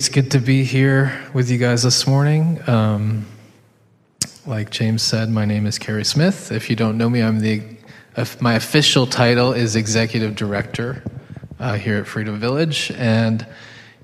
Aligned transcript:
It's 0.00 0.08
good 0.08 0.30
to 0.30 0.38
be 0.38 0.64
here 0.64 1.12
with 1.34 1.50
you 1.50 1.58
guys 1.58 1.82
this 1.82 2.06
morning. 2.06 2.58
Um, 2.66 3.26
like 4.46 4.70
James 4.70 5.02
said, 5.02 5.28
my 5.28 5.44
name 5.44 5.66
is 5.66 5.78
Kerry 5.78 6.06
Smith. 6.06 6.50
If 6.50 6.70
you 6.70 6.74
don't 6.74 6.96
know 6.96 7.10
me, 7.10 7.20
I'm 7.20 7.38
the 7.40 7.62
my 8.40 8.54
official 8.54 9.06
title 9.06 9.52
is 9.52 9.76
executive 9.76 10.36
director 10.36 11.02
uh, 11.58 11.74
here 11.74 11.98
at 11.98 12.06
Freedom 12.06 12.40
Village, 12.40 12.90
and 12.96 13.46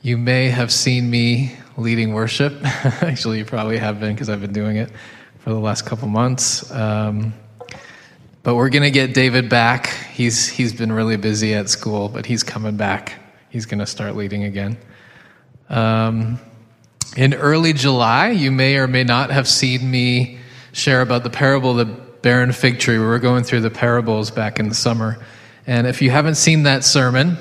you 0.02 0.18
may 0.18 0.50
have 0.50 0.70
seen 0.70 1.08
me 1.08 1.56
leading 1.78 2.12
worship. 2.12 2.52
Actually, 2.62 3.38
you 3.38 3.46
probably 3.46 3.78
have 3.78 3.98
been 3.98 4.12
because 4.12 4.28
I've 4.28 4.42
been 4.42 4.52
doing 4.52 4.76
it 4.76 4.90
for 5.38 5.48
the 5.48 5.58
last 5.58 5.86
couple 5.86 6.08
months. 6.08 6.70
Um, 6.72 7.32
but 8.42 8.54
we're 8.54 8.68
to 8.82 8.90
get 8.90 9.14
David 9.14 9.48
back. 9.48 9.86
He's 10.12 10.46
he's 10.46 10.74
been 10.74 10.92
really 10.92 11.16
busy 11.16 11.54
at 11.54 11.70
school, 11.70 12.10
but 12.10 12.26
he's 12.26 12.42
coming 12.42 12.76
back. 12.76 13.14
He's 13.48 13.64
to 13.78 13.86
start 13.86 14.14
leading 14.14 14.44
again. 14.44 14.76
Um, 15.68 16.38
in 17.16 17.34
early 17.34 17.72
July, 17.72 18.30
you 18.30 18.50
may 18.50 18.76
or 18.76 18.86
may 18.86 19.04
not 19.04 19.30
have 19.30 19.48
seen 19.48 19.90
me 19.90 20.38
share 20.72 21.00
about 21.00 21.22
the 21.22 21.30
parable 21.30 21.78
of 21.78 21.88
the 21.88 21.94
barren 22.22 22.52
fig 22.52 22.78
tree. 22.78 22.98
We 22.98 23.04
were 23.04 23.18
going 23.18 23.44
through 23.44 23.60
the 23.60 23.70
parables 23.70 24.30
back 24.30 24.58
in 24.58 24.68
the 24.68 24.74
summer. 24.74 25.24
And 25.66 25.86
if 25.86 26.02
you 26.02 26.10
haven't 26.10 26.34
seen 26.34 26.64
that 26.64 26.84
sermon, 26.84 27.36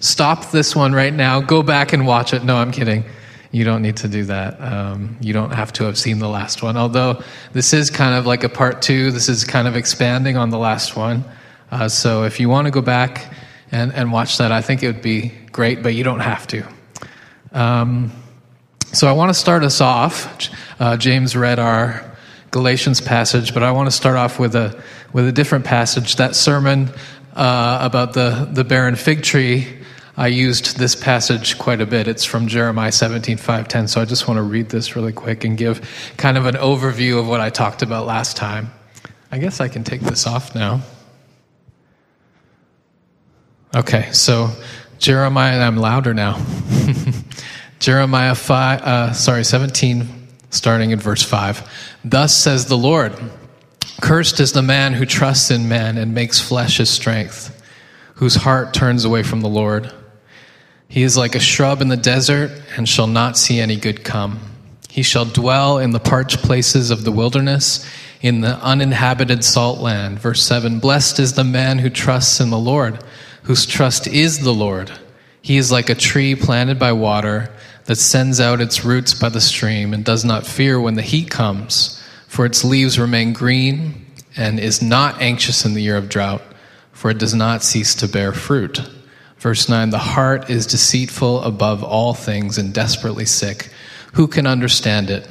stop 0.00 0.50
this 0.50 0.76
one 0.76 0.92
right 0.92 1.12
now. 1.12 1.40
Go 1.40 1.62
back 1.62 1.92
and 1.92 2.06
watch 2.06 2.34
it. 2.34 2.44
No, 2.44 2.56
I'm 2.56 2.70
kidding. 2.70 3.04
You 3.50 3.64
don't 3.64 3.82
need 3.82 3.96
to 3.98 4.08
do 4.08 4.24
that. 4.24 4.60
Um, 4.60 5.16
you 5.20 5.32
don't 5.32 5.52
have 5.52 5.72
to 5.74 5.84
have 5.84 5.96
seen 5.96 6.18
the 6.18 6.28
last 6.28 6.62
one. 6.62 6.76
Although 6.76 7.22
this 7.52 7.72
is 7.72 7.88
kind 7.88 8.14
of 8.14 8.26
like 8.26 8.42
a 8.42 8.48
part 8.48 8.82
two, 8.82 9.12
this 9.12 9.28
is 9.28 9.44
kind 9.44 9.68
of 9.68 9.76
expanding 9.76 10.36
on 10.36 10.50
the 10.50 10.58
last 10.58 10.96
one. 10.96 11.24
Uh, 11.70 11.88
so 11.88 12.24
if 12.24 12.40
you 12.40 12.48
want 12.48 12.66
to 12.66 12.72
go 12.72 12.82
back 12.82 13.32
and, 13.70 13.92
and 13.92 14.12
watch 14.12 14.38
that, 14.38 14.50
I 14.50 14.60
think 14.60 14.82
it 14.82 14.88
would 14.88 15.02
be 15.02 15.32
great, 15.52 15.82
but 15.84 15.94
you 15.94 16.02
don't 16.02 16.20
have 16.20 16.46
to. 16.48 16.64
Um, 17.54 18.12
so 18.92 19.08
I 19.08 19.12
want 19.12 19.30
to 19.30 19.34
start 19.34 19.62
us 19.62 19.80
off. 19.80 20.50
Uh, 20.78 20.96
James 20.96 21.36
read 21.36 21.58
our 21.58 22.16
Galatians 22.50 23.00
passage, 23.00 23.54
but 23.54 23.62
I 23.62 23.70
want 23.72 23.86
to 23.86 23.90
start 23.92 24.16
off 24.16 24.38
with 24.38 24.54
a 24.54 24.80
with 25.12 25.26
a 25.26 25.32
different 25.32 25.64
passage. 25.64 26.16
That 26.16 26.34
sermon 26.34 26.90
uh, 27.34 27.78
about 27.80 28.12
the 28.12 28.48
the 28.52 28.64
barren 28.64 28.96
fig 28.96 29.22
tree. 29.22 29.68
I 30.16 30.28
used 30.28 30.78
this 30.78 30.94
passage 30.94 31.58
quite 31.58 31.80
a 31.80 31.86
bit. 31.86 32.06
It's 32.06 32.24
from 32.24 32.46
Jeremiah 32.46 32.92
17, 32.92 33.36
5, 33.36 33.66
10. 33.66 33.88
So 33.88 34.00
I 34.00 34.04
just 34.04 34.28
want 34.28 34.38
to 34.38 34.42
read 34.42 34.68
this 34.68 34.94
really 34.94 35.12
quick 35.12 35.42
and 35.42 35.58
give 35.58 35.80
kind 36.16 36.38
of 36.38 36.46
an 36.46 36.54
overview 36.54 37.18
of 37.18 37.26
what 37.26 37.40
I 37.40 37.50
talked 37.50 37.82
about 37.82 38.06
last 38.06 38.36
time. 38.36 38.70
I 39.32 39.38
guess 39.38 39.60
I 39.60 39.66
can 39.66 39.82
take 39.82 40.02
this 40.02 40.24
off 40.24 40.54
now. 40.54 40.82
Okay, 43.74 44.08
so 44.12 44.50
Jeremiah, 45.04 45.60
I'm 45.60 45.76
louder 45.76 46.14
now. 46.14 46.42
Jeremiah 47.78 48.34
5, 48.34 48.80
uh, 48.80 49.12
sorry, 49.12 49.44
17, 49.44 50.08
starting 50.48 50.92
in 50.92 50.98
verse 50.98 51.22
5. 51.22 51.98
Thus 52.06 52.34
says 52.34 52.64
the 52.64 52.78
Lord 52.78 53.12
Cursed 54.00 54.40
is 54.40 54.52
the 54.52 54.62
man 54.62 54.94
who 54.94 55.04
trusts 55.04 55.50
in 55.50 55.68
man 55.68 55.98
and 55.98 56.14
makes 56.14 56.40
flesh 56.40 56.78
his 56.78 56.88
strength, 56.88 57.62
whose 58.14 58.34
heart 58.34 58.72
turns 58.72 59.04
away 59.04 59.22
from 59.22 59.42
the 59.42 59.48
Lord. 59.48 59.92
He 60.88 61.02
is 61.02 61.18
like 61.18 61.34
a 61.34 61.38
shrub 61.38 61.82
in 61.82 61.88
the 61.88 61.98
desert 61.98 62.50
and 62.74 62.88
shall 62.88 63.06
not 63.06 63.36
see 63.36 63.60
any 63.60 63.76
good 63.76 64.04
come. 64.04 64.40
He 64.88 65.02
shall 65.02 65.26
dwell 65.26 65.76
in 65.76 65.90
the 65.90 66.00
parched 66.00 66.38
places 66.38 66.90
of 66.90 67.04
the 67.04 67.12
wilderness, 67.12 67.86
in 68.22 68.40
the 68.40 68.56
uninhabited 68.56 69.44
salt 69.44 69.80
land. 69.80 70.18
Verse 70.18 70.42
7 70.42 70.80
Blessed 70.80 71.18
is 71.18 71.34
the 71.34 71.44
man 71.44 71.80
who 71.80 71.90
trusts 71.90 72.40
in 72.40 72.48
the 72.48 72.58
Lord 72.58 73.04
whose 73.44 73.66
trust 73.66 74.06
is 74.06 74.40
the 74.40 74.52
Lord. 74.52 74.90
He 75.40 75.56
is 75.56 75.70
like 75.70 75.90
a 75.90 75.94
tree 75.94 76.34
planted 76.34 76.78
by 76.78 76.92
water 76.92 77.50
that 77.84 77.96
sends 77.96 78.40
out 78.40 78.60
its 78.60 78.84
roots 78.84 79.12
by 79.12 79.28
the 79.28 79.40
stream 79.40 79.92
and 79.92 80.04
does 80.04 80.24
not 80.24 80.46
fear 80.46 80.80
when 80.80 80.94
the 80.94 81.02
heat 81.02 81.30
comes, 81.30 82.02
for 82.26 82.46
its 82.46 82.64
leaves 82.64 82.98
remain 82.98 83.34
green 83.34 84.06
and 84.36 84.58
is 84.58 84.80
not 84.80 85.20
anxious 85.20 85.64
in 85.64 85.74
the 85.74 85.82
year 85.82 85.96
of 85.96 86.08
drought, 86.08 86.42
for 86.92 87.10
it 87.10 87.18
does 87.18 87.34
not 87.34 87.62
cease 87.62 87.94
to 87.96 88.08
bear 88.08 88.32
fruit. 88.32 88.80
Verse 89.36 89.68
9 89.68 89.90
The 89.90 89.98
heart 89.98 90.48
is 90.48 90.66
deceitful 90.66 91.42
above 91.42 91.84
all 91.84 92.14
things 92.14 92.56
and 92.56 92.72
desperately 92.72 93.26
sick. 93.26 93.68
Who 94.14 94.26
can 94.26 94.46
understand 94.46 95.10
it? 95.10 95.28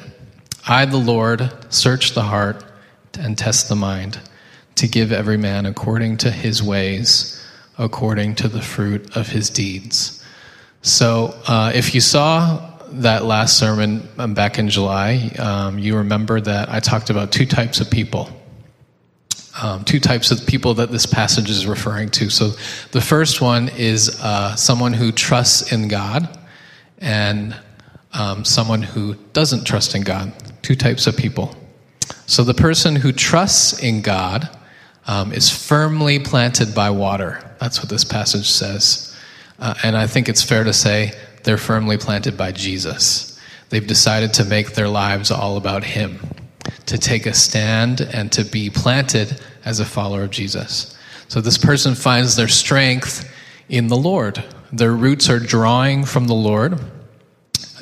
I, 0.67 0.85
the 0.85 0.97
Lord, 0.97 1.51
search 1.69 2.13
the 2.13 2.21
heart 2.21 2.63
and 3.17 3.35
test 3.35 3.69
the 3.69 3.75
mind 3.75 4.19
to 4.75 4.87
give 4.87 5.11
every 5.11 5.37
man 5.37 5.65
according 5.65 6.17
to 6.17 6.31
his 6.31 6.61
ways 6.61 7.42
according 7.77 8.35
to 8.35 8.47
the 8.47 8.61
fruit 8.61 9.15
of 9.15 9.29
his 9.29 9.49
deeds. 9.49 10.23
So, 10.81 11.33
uh, 11.47 11.71
if 11.73 11.95
you 11.95 12.01
saw 12.01 12.71
that 12.91 13.25
last 13.25 13.57
sermon 13.57 14.07
um, 14.17 14.33
back 14.33 14.59
in 14.59 14.69
July, 14.69 15.31
um, 15.39 15.79
you 15.79 15.97
remember 15.97 16.39
that 16.41 16.69
I 16.69 16.79
talked 16.79 17.09
about 17.09 17.31
two 17.31 17.45
types 17.45 17.79
of 17.79 17.89
people. 17.89 18.29
Um, 19.61 19.83
two 19.83 19.99
types 19.99 20.31
of 20.31 20.45
people 20.47 20.73
that 20.75 20.91
this 20.91 21.05
passage 21.05 21.49
is 21.49 21.65
referring 21.65 22.09
to. 22.11 22.29
So, 22.29 22.49
the 22.91 23.01
first 23.01 23.39
one 23.39 23.69
is 23.69 24.19
uh, 24.21 24.55
someone 24.55 24.93
who 24.93 25.11
trusts 25.11 25.71
in 25.71 25.87
God, 25.87 26.27
and 26.99 27.55
um, 28.13 28.45
someone 28.45 28.81
who 28.81 29.15
doesn't 29.33 29.65
trust 29.65 29.95
in 29.95 30.01
God. 30.01 30.33
Two 30.61 30.75
types 30.75 31.07
of 31.07 31.15
people. 31.15 31.55
So, 32.25 32.43
the 32.43 32.53
person 32.53 32.95
who 32.95 33.11
trusts 33.11 33.81
in 33.81 34.01
God 34.01 34.49
um, 35.07 35.31
is 35.31 35.49
firmly 35.49 36.19
planted 36.19 36.73
by 36.73 36.89
water. 36.89 37.52
That's 37.63 37.79
what 37.79 37.87
this 37.87 38.03
passage 38.03 38.49
says. 38.49 39.15
Uh, 39.57 39.73
and 39.85 39.95
I 39.95 40.05
think 40.05 40.27
it's 40.27 40.43
fair 40.43 40.65
to 40.65 40.73
say 40.73 41.13
they're 41.43 41.57
firmly 41.57 41.97
planted 41.97 42.35
by 42.35 42.51
Jesus. 42.51 43.39
They've 43.69 43.87
decided 43.87 44.33
to 44.33 44.43
make 44.43 44.73
their 44.73 44.89
lives 44.89 45.31
all 45.31 45.55
about 45.55 45.85
Him, 45.85 46.19
to 46.87 46.97
take 46.97 47.25
a 47.25 47.33
stand 47.33 48.01
and 48.01 48.29
to 48.33 48.43
be 48.43 48.69
planted 48.69 49.39
as 49.63 49.79
a 49.79 49.85
follower 49.85 50.23
of 50.23 50.31
Jesus. 50.31 50.93
So 51.29 51.39
this 51.39 51.57
person 51.57 51.95
finds 51.95 52.35
their 52.35 52.49
strength 52.49 53.33
in 53.69 53.87
the 53.87 53.95
Lord. 53.95 54.43
Their 54.73 54.91
roots 54.91 55.29
are 55.29 55.39
drawing 55.39 56.03
from 56.03 56.27
the 56.27 56.33
Lord. 56.33 56.81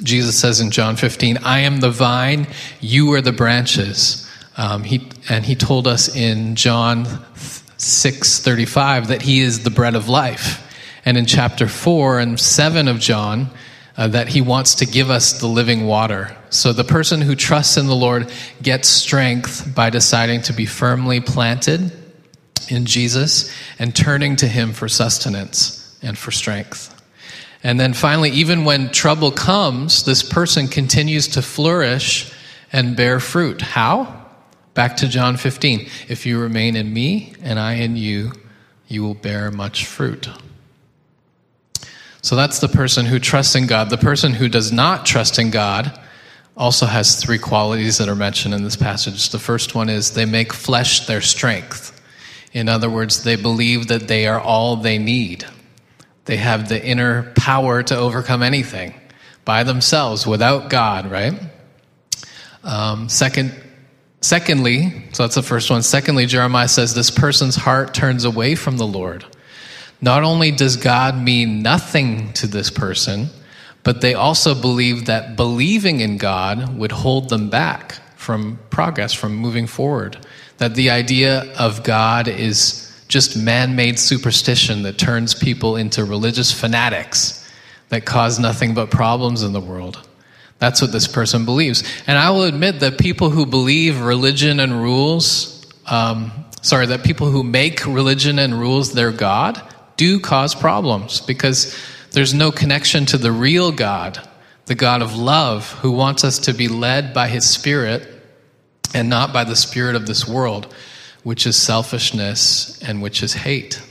Jesus 0.04 0.40
says 0.40 0.62
in 0.62 0.70
John 0.70 0.96
15, 0.96 1.40
I 1.40 1.62
am 1.62 1.80
the 1.80 1.90
vine, 1.90 2.46
you 2.82 3.12
are 3.14 3.22
the 3.22 3.32
branches. 3.32 4.30
Um, 4.58 4.84
he, 4.84 5.10
and 5.28 5.44
he 5.44 5.56
told 5.56 5.88
us 5.88 6.16
in 6.16 6.56
John 6.56 7.08
6:35 7.82 9.08
that 9.08 9.24
he 9.24 9.40
is 9.42 9.62
the 9.62 9.72
bread 9.72 9.96
of 9.96 10.08
life. 10.08 10.62
And 11.04 11.18
in 11.18 11.26
chapter 11.26 11.68
4 11.68 12.20
and 12.20 12.40
7 12.40 12.88
of 12.88 13.00
John, 13.00 13.50
uh, 13.98 14.08
that 14.10 14.30
he 14.30 14.40
wants 14.40 14.76
to 14.76 14.86
give 14.86 15.10
us 15.10 15.34
the 15.34 15.48
living 15.48 15.88
water. 15.88 16.36
So 16.52 16.74
the 16.74 16.84
person 16.84 17.22
who 17.22 17.36
trusts 17.36 17.78
in 17.78 17.88
the 17.88 17.96
Lord 17.96 18.32
gets 18.62 18.88
strength 18.88 19.74
by 19.74 19.90
deciding 19.90 20.44
to 20.44 20.54
be 20.54 20.68
firmly 20.68 21.22
planted 21.22 21.92
in 22.70 22.86
Jesus 22.86 23.52
and 23.80 23.96
turning 23.96 24.36
to 24.38 24.48
him 24.48 24.74
for 24.74 24.88
sustenance 24.88 25.98
and 26.04 26.16
for 26.18 26.30
strength. 26.30 26.96
And 27.64 27.80
then 27.80 27.94
finally, 27.94 28.30
even 28.30 28.64
when 28.64 28.92
trouble 28.92 29.32
comes, 29.32 30.04
this 30.04 30.22
person 30.22 30.68
continues 30.68 31.30
to 31.30 31.42
flourish 31.42 32.32
and 32.72 32.96
bear 32.96 33.20
fruit. 33.20 33.62
How? 33.62 34.21
Back 34.74 34.98
to 34.98 35.08
John 35.08 35.36
15. 35.36 35.88
If 36.08 36.26
you 36.26 36.40
remain 36.40 36.76
in 36.76 36.94
me 36.94 37.34
and 37.42 37.60
I 37.60 37.74
in 37.74 37.98
you, 37.98 38.32
you 38.88 39.04
will 39.04 39.16
bear 39.16 39.52
much 39.52 39.86
fruit. 39.86 40.30
So 42.22 42.36
that's 42.36 42.60
the 42.60 42.68
person 42.68 43.06
who 43.06 43.20
trusts 43.20 43.56
in 43.56 43.68
God. 43.68 43.90
The 43.90 43.98
person 43.98 44.34
who 44.34 44.48
does 44.48 44.72
not 44.72 45.06
trust 45.06 45.40
in 45.40 45.50
God 45.50 46.00
also 46.56 46.86
has 46.86 47.16
three 47.16 47.40
qualities 47.40 47.98
that 47.98 48.08
are 48.08 48.16
mentioned 48.16 48.54
in 48.54 48.64
this 48.64 48.76
passage. 48.76 49.30
The 49.30 49.40
first 49.40 49.76
one 49.76 49.90
is 49.90 50.12
they 50.12 50.26
make 50.26 50.54
flesh 50.54 51.06
their 51.06 51.22
strength. 51.22 52.00
In 52.54 52.70
other 52.70 52.90
words, 52.90 53.24
they 53.24 53.36
believe 53.36 53.88
that 53.88 54.08
they 54.08 54.28
are 54.28 54.40
all 54.40 54.76
they 54.76 54.98
need. 54.98 55.46
They 56.26 56.38
have 56.38 56.70
the 56.70 56.84
inner 56.84 57.32
power 57.36 57.82
to 57.84 57.98
overcome 57.98 58.44
anything 58.44 58.94
by 59.44 59.64
themselves 59.64 60.28
without 60.28 60.70
God, 60.70 61.10
right? 61.10 61.34
Um, 62.64 63.10
second, 63.10 63.56
Secondly, 64.22 65.04
so 65.14 65.24
that's 65.24 65.36
the 65.36 65.44
first 65.44 65.72
one. 65.72 65.82
Secondly, 65.82 66.28
Jeremiah 66.28 66.68
says 66.68 66.94
this 66.94 67.10
person's 67.10 67.56
heart 67.56 67.94
turns 67.94 68.24
away 68.24 68.54
from 68.54 68.78
the 68.78 68.86
Lord. 68.86 69.26
Not 70.00 70.24
only 70.24 70.52
does 70.52 70.78
God 70.78 71.18
mean 71.18 71.64
nothing 71.64 72.32
to 72.34 72.48
this 72.48 72.70
person, 72.70 73.30
but 73.84 74.02
they 74.02 74.14
also 74.14 74.54
believe 74.54 75.06
that 75.06 75.36
believing 75.36 76.02
in 76.02 76.18
God 76.18 76.78
would 76.78 76.92
hold 76.92 77.30
them 77.30 77.50
back 77.50 78.00
from 78.16 78.60
progress, 78.70 79.12
from 79.12 79.36
moving 79.36 79.66
forward. 79.66 80.18
That 80.60 80.76
the 80.76 80.92
idea 80.92 81.52
of 81.58 81.84
God 81.84 82.28
is 82.28 82.88
just 83.08 83.36
man 83.36 83.76
made 83.76 83.98
superstition 83.98 84.84
that 84.84 85.00
turns 85.00 85.34
people 85.34 85.76
into 85.76 86.06
religious 86.06 86.52
fanatics 86.52 87.38
that 87.90 88.06
cause 88.06 88.40
nothing 88.40 88.76
but 88.76 88.92
problems 88.92 89.42
in 89.42 89.52
the 89.52 89.60
world. 89.60 90.08
That's 90.62 90.80
what 90.80 90.92
this 90.92 91.08
person 91.08 91.44
believes. 91.44 91.84
And 92.06 92.20
I 92.20 92.30
will 92.30 92.44
admit 92.44 92.82
that 92.82 93.00
people 93.00 93.32
who 93.32 93.48
believe 93.48 94.00
religion 94.00 94.60
and 94.60 94.80
rules, 94.80 95.66
um, 95.88 96.32
sorry, 96.62 96.86
that 96.86 97.04
people 97.04 97.32
who 97.32 97.42
make 97.42 97.84
religion 97.88 98.38
and 98.38 98.54
rules 98.54 98.94
their 98.94 99.12
God 99.12 99.60
do 99.98 100.20
cause 100.20 100.54
problems 100.54 101.20
because 101.20 101.76
there's 102.12 102.36
no 102.36 102.52
connection 102.52 103.08
to 103.08 103.18
the 103.18 103.32
real 103.32 103.72
God. 103.72 104.22
the 104.68 104.76
God 104.76 105.02
of 105.02 105.18
love, 105.18 105.70
who 105.82 105.92
wants 105.92 106.24
us 106.24 106.40
to 106.40 106.54
be 106.54 106.70
led 106.70 107.14
by 107.14 107.28
his 107.28 107.50
Spirit 107.50 108.08
and 108.94 109.10
not 109.10 109.34
by 109.34 109.44
the 109.44 109.56
Spirit 109.56 109.96
of 109.96 110.06
this 110.06 110.28
world, 110.28 110.74
which 111.24 111.46
is 111.46 111.58
selfishness 111.58 112.82
and 112.82 113.02
which 113.02 113.24
is 113.24 113.34
hate. 113.34 113.82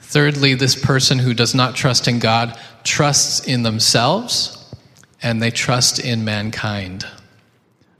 Thirdly, 0.00 0.54
this 0.54 0.74
person 0.74 1.18
who 1.18 1.32
does 1.32 1.54
not 1.54 1.74
trust 1.74 2.08
in 2.08 2.18
God 2.18 2.58
trusts 2.84 3.46
in 3.46 3.62
themselves 3.62 4.57
and 5.22 5.42
they 5.42 5.50
trust 5.50 5.98
in 5.98 6.24
mankind. 6.24 7.06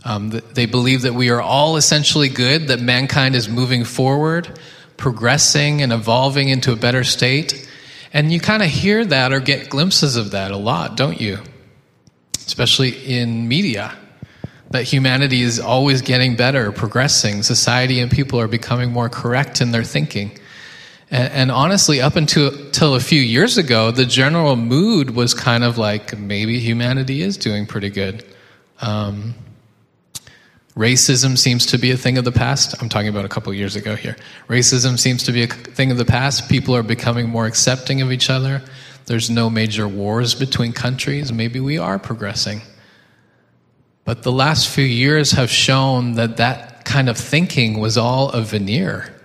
Um, 0.05 0.31
they 0.31 0.67
believe 0.67 1.03
that 1.03 1.15
we 1.15 1.31
are 1.31 1.41
all 1.41 1.76
essentially 1.76 2.29
good, 2.29 2.69
that 2.69 2.81
mankind 2.81 3.35
is 3.35 3.49
moving 3.49 3.85
forward, 3.85 4.59
progressing, 4.97 5.82
and 5.82 5.93
evolving 5.93 6.49
into 6.49 6.73
a 6.73 6.76
better 6.76 7.05
state. 7.05 7.69
And 8.12 8.32
you 8.32 8.41
kind 8.41 8.62
of 8.62 8.69
hear 8.70 9.05
that 9.05 9.32
or 9.32 9.41
get 9.41 9.69
glimpses 9.69 10.17
of 10.17 10.31
that 10.31 10.50
a 10.50 10.56
lot, 10.56 10.97
don't 10.97 11.20
you? 11.20 11.38
Especially 12.37 12.91
in 12.91 13.49
media. 13.49 13.97
That 14.70 14.85
humanity 14.85 15.43
is 15.43 15.59
always 15.61 16.03
getting 16.03 16.37
better, 16.37 16.73
progressing. 16.73 17.43
Society 17.43 18.00
and 18.00 18.11
people 18.11 18.41
are 18.41 18.49
becoming 18.49 18.93
more 18.93 19.09
correct 19.09 19.61
in 19.61 19.73
their 19.73 19.85
thinking. 19.85 20.38
And, 21.10 21.32
and 21.32 21.50
honestly, 21.50 22.00
up 22.00 22.16
until, 22.16 22.94
a 22.94 23.00
few 23.00 23.20
years 23.20 23.58
ago, 23.58 23.90
the 23.90 24.06
general 24.06 24.56
mood 24.56 25.10
was 25.10 25.34
kind 25.34 25.64
of 25.64 25.78
like 25.78 26.19
maybe 26.19 26.58
humanity 26.58 27.22
is 27.22 27.37
doing 27.37 27.66
pretty 27.66 27.90
good. 27.90 28.25
Um, 28.81 29.34
Racism 30.78 31.37
seems 31.37 31.66
to 31.66 31.78
be 31.78 31.90
a 31.90 31.96
thing 31.96 32.19
of 32.19 32.25
the 32.25 32.31
past. 32.31 32.81
I'm 32.81 32.88
talking 32.88 33.08
about 33.08 33.25
a 33.25 33.28
couple 33.28 33.52
years 33.52 33.75
ago 33.75 33.96
here. 33.96 34.16
Racism 34.46 34.96
seems 34.96 35.25
to 35.25 35.32
be 35.32 35.43
a 35.43 35.49
thing 35.49 35.90
of 35.90 35.96
the 35.96 36.05
past. 36.05 36.49
People 36.49 36.76
are 36.76 36.84
becoming 36.84 37.28
more 37.28 37.46
accepting 37.46 38.00
of 38.00 38.12
each 38.12 38.31
other. 38.31 38.62
There's 39.06 39.28
no 39.28 39.50
major 39.50 39.88
wars 39.88 40.37
between 40.37 40.72
countries. 40.72 41.32
Maybe 41.32 41.58
we 41.58 41.78
are 41.78 41.99
progressing. 41.99 42.60
But 44.05 44.22
the 44.22 44.31
last 44.31 44.69
few 44.69 44.84
years 44.84 45.32
have 45.32 45.50
shown 45.50 46.12
that 46.12 46.37
that 46.37 46.84
kind 46.84 47.08
of 47.08 47.19
thinking 47.19 47.81
was 47.81 47.99
all 47.99 48.31
a 48.31 48.43
veneer. 48.43 49.18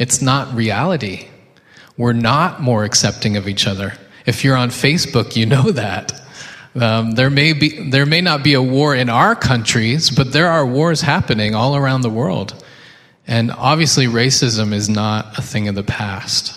It's 0.00 0.22
not 0.22 0.54
reality. 0.54 1.28
We're 1.98 2.14
not 2.14 2.62
more 2.62 2.84
accepting 2.84 3.36
of 3.36 3.46
each 3.46 3.66
other. 3.66 3.92
If 4.24 4.44
you're 4.44 4.56
on 4.56 4.70
Facebook, 4.70 5.36
you 5.36 5.44
know 5.44 5.70
that. 5.72 6.18
Um, 6.74 7.12
there 7.12 7.28
may 7.28 7.52
be 7.52 7.90
there 7.90 8.06
may 8.06 8.22
not 8.22 8.42
be 8.42 8.54
a 8.54 8.62
war 8.62 8.94
in 8.94 9.10
our 9.10 9.36
countries, 9.36 10.08
but 10.08 10.32
there 10.32 10.48
are 10.48 10.64
wars 10.64 11.02
happening 11.02 11.54
all 11.54 11.76
around 11.76 12.00
the 12.00 12.08
world, 12.08 12.64
and 13.26 13.50
obviously 13.50 14.06
racism 14.06 14.72
is 14.72 14.88
not 14.88 15.36
a 15.36 15.42
thing 15.42 15.68
of 15.68 15.74
the 15.74 15.82
past. 15.82 16.56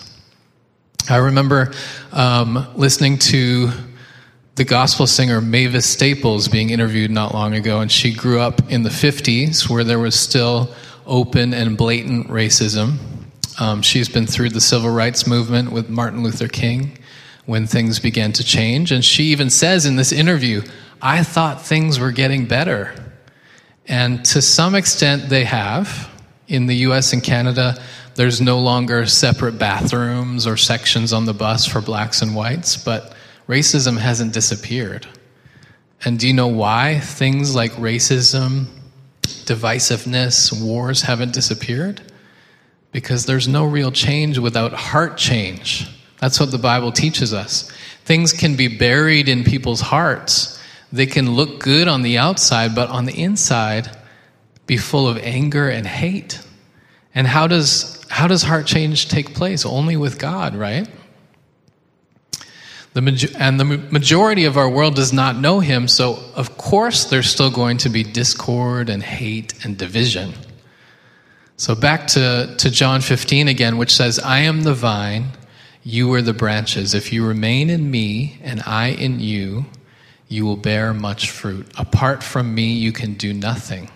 I 1.10 1.18
remember 1.18 1.74
um, 2.14 2.66
listening 2.76 3.18
to 3.34 3.72
the 4.56 4.64
gospel 4.64 5.06
singer 5.06 5.42
Mavis 5.42 5.86
Staples 5.90 6.48
being 6.48 6.70
interviewed 6.70 7.12
not 7.12 7.34
long 7.34 7.56
ago, 7.56 7.82
and 7.82 7.92
she 7.92 8.14
grew 8.14 8.40
up 8.40 8.72
in 8.72 8.84
the 8.84 8.90
50s 8.90 9.70
where 9.70 9.84
there 9.84 10.00
was 10.00 10.18
still 10.18 10.74
open 11.06 11.54
and 11.54 11.76
blatant 11.76 12.28
racism. 12.28 13.00
Um, 13.60 13.82
she's 13.82 14.10
been 14.10 14.26
through 14.26 14.50
the 14.50 14.62
civil 14.62 14.90
rights 14.90 15.28
movement 15.28 15.72
with 15.72 15.90
Martin 15.90 16.24
Luther 16.24 16.48
King 16.48 16.98
when 17.46 17.68
things 17.68 18.00
began 18.00 18.32
to 18.34 18.44
change. 18.44 18.92
And 18.92 19.04
she 19.04 19.26
even 19.26 19.50
says 19.50 19.86
in 19.86 19.96
this 19.96 20.12
interview, 20.12 20.64
I 21.02 21.24
thought 21.24 21.62
things 21.62 22.00
were 22.00 22.12
getting 22.12 22.46
better. 22.46 22.96
And 23.88 24.24
to 24.26 24.42
some 24.42 24.76
extent, 24.76 25.30
they 25.30 25.44
have. 25.44 26.10
In 26.48 26.68
the 26.68 26.76
US 26.88 27.14
and 27.14 27.24
Canada, 27.24 27.82
there's 28.16 28.42
no 28.42 28.60
longer 28.60 29.06
separate 29.06 29.58
bathrooms 29.58 30.46
or 30.48 30.58
sections 30.58 31.14
on 31.14 31.26
the 31.26 31.34
bus 31.34 31.66
for 31.66 31.82
blacks 31.82 32.22
and 32.22 32.36
whites, 32.36 32.78
but 32.78 33.14
racism 33.48 33.98
hasn't 33.98 34.34
disappeared. 34.34 35.08
And 36.06 36.20
do 36.20 36.28
you 36.28 36.34
know 36.34 36.48
why 36.48 37.00
things 37.00 37.56
like 37.56 37.72
racism, 37.74 38.66
divisiveness, 39.22 40.52
wars 40.62 41.02
haven't 41.02 41.34
disappeared? 41.34 42.02
Because 42.94 43.26
there's 43.26 43.48
no 43.48 43.66
real 43.66 43.92
change 43.92 44.38
without 44.38 44.72
heart 44.72 45.18
change. 45.18 45.88
That's 46.20 46.40
what 46.40 46.52
the 46.52 46.58
Bible 46.58 46.94
teaches 46.94 47.34
us. 47.34 47.70
Things 48.06 48.32
can 48.32 48.56
be 48.56 48.70
buried 48.70 49.28
in 49.28 49.44
people's 49.44 49.82
hearts. 49.82 50.58
They 50.94 51.06
can 51.06 51.32
look 51.32 51.60
good 51.60 51.90
on 51.90 52.02
the 52.04 52.18
outside, 52.18 52.76
but 52.76 52.90
on 52.90 53.04
the 53.04 53.20
inside, 53.20 53.90
be 54.68 54.78
full 54.78 55.08
of 55.08 55.18
anger 55.18 55.68
and 55.68 55.86
hate. 55.86 56.40
And 57.16 57.28
how 57.28 57.48
does, 57.48 58.06
how 58.10 58.28
does 58.28 58.44
heart 58.44 58.68
change 58.68 59.10
take 59.10 59.34
place? 59.34 59.66
Only 59.66 59.98
with 59.98 60.18
God, 60.18 60.56
right? 60.56 60.88
The, 62.94 63.36
and 63.40 63.60
the 63.60 63.66
majority 63.66 64.46
of 64.46 64.56
our 64.56 64.70
world 64.70 64.96
does 64.96 65.12
not 65.12 65.36
know 65.36 65.60
him, 65.60 65.88
so 65.88 66.20
of 66.36 66.58
course 66.58 67.06
there's 67.06 67.28
still 67.28 67.50
going 67.50 67.78
to 67.80 67.90
be 67.90 68.04
discord 68.04 68.90
and 68.90 69.02
hate 69.02 69.66
and 69.66 69.76
division. 69.78 70.34
So 71.64 71.76
back 71.76 72.08
to, 72.08 72.54
to 72.58 72.70
John 72.70 73.00
15 73.00 73.48
again, 73.48 73.78
which 73.78 73.96
says, 73.96 74.20
I 74.20 74.40
am 74.40 74.64
the 74.64 74.74
vine, 74.74 75.30
you 75.82 76.14
are 76.14 76.22
the 76.22 76.34
branches. 76.34 76.94
If 76.94 77.14
you 77.14 77.26
remain 77.26 77.70
in 77.70 77.90
me 77.90 78.38
and 78.44 78.62
I 78.66 78.88
in 78.88 79.22
you, 79.22 79.68
you 80.28 80.44
will 80.44 80.58
bear 80.58 80.94
much 80.94 81.30
fruit. 81.30 81.66
Apart 81.78 82.22
from 82.22 82.54
me, 82.54 82.74
you 82.74 82.92
can 82.92 83.14
do 83.14 83.32
nothing. 83.32 83.90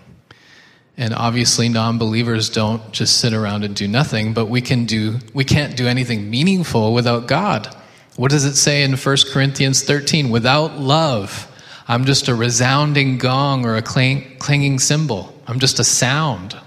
And 0.96 1.12
obviously, 1.12 1.68
non 1.68 1.98
believers 1.98 2.48
don't 2.48 2.90
just 2.90 3.20
sit 3.20 3.34
around 3.34 3.64
and 3.64 3.76
do 3.76 3.86
nothing, 3.86 4.32
but 4.32 4.46
we, 4.46 4.62
can 4.62 4.86
do, 4.86 5.18
we 5.34 5.44
can't 5.44 5.76
do 5.76 5.86
anything 5.86 6.30
meaningful 6.30 6.94
without 6.94 7.26
God. 7.26 7.68
What 8.16 8.30
does 8.30 8.46
it 8.46 8.54
say 8.54 8.82
in 8.82 8.96
1 8.96 9.16
Corinthians 9.30 9.82
13? 9.82 10.30
Without 10.30 10.78
love, 10.78 11.54
I'm 11.86 12.06
just 12.06 12.28
a 12.28 12.34
resounding 12.34 13.18
gong 13.18 13.66
or 13.66 13.76
a 13.76 13.82
clang, 13.82 14.38
clanging 14.38 14.78
cymbal. 14.78 15.38
I'm 15.46 15.58
just 15.58 15.78
a 15.78 15.84
sound. 15.84 16.58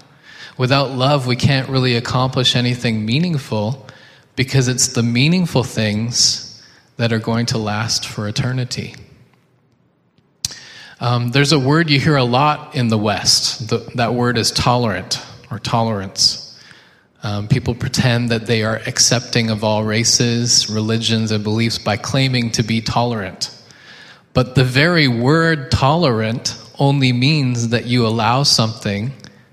Without 0.58 0.90
love, 0.90 1.26
we 1.26 1.36
can't 1.36 1.68
really 1.68 1.96
accomplish 1.96 2.54
anything 2.54 3.04
meaningful 3.04 3.86
because 4.36 4.68
it's 4.68 4.88
the 4.88 5.02
meaningful 5.02 5.64
things 5.64 6.62
that 6.96 7.12
are 7.12 7.18
going 7.18 7.46
to 7.46 7.58
last 7.58 8.06
for 8.06 8.28
eternity. 8.28 8.94
Um, 11.00 11.30
there's 11.30 11.52
a 11.52 11.58
word 11.58 11.90
you 11.90 11.98
hear 11.98 12.16
a 12.16 12.24
lot 12.24 12.76
in 12.76 12.88
the 12.88 12.98
West. 12.98 13.68
The, 13.68 13.78
that 13.96 14.14
word 14.14 14.38
is 14.38 14.50
tolerant 14.52 15.20
or 15.50 15.58
tolerance. 15.58 16.60
Um, 17.24 17.48
people 17.48 17.74
pretend 17.74 18.30
that 18.30 18.46
they 18.46 18.62
are 18.62 18.76
accepting 18.86 19.50
of 19.50 19.64
all 19.64 19.84
races, 19.84 20.68
religions, 20.68 21.30
and 21.30 21.42
beliefs 21.42 21.78
by 21.78 21.96
claiming 21.96 22.50
to 22.52 22.62
be 22.62 22.80
tolerant. 22.80 23.50
But 24.32 24.54
the 24.54 24.64
very 24.64 25.08
word 25.08 25.70
tolerant 25.70 26.56
only 26.78 27.12
means 27.12 27.68
that 27.68 27.86
you 27.86 28.06
allow 28.06 28.42
something, 28.42 29.12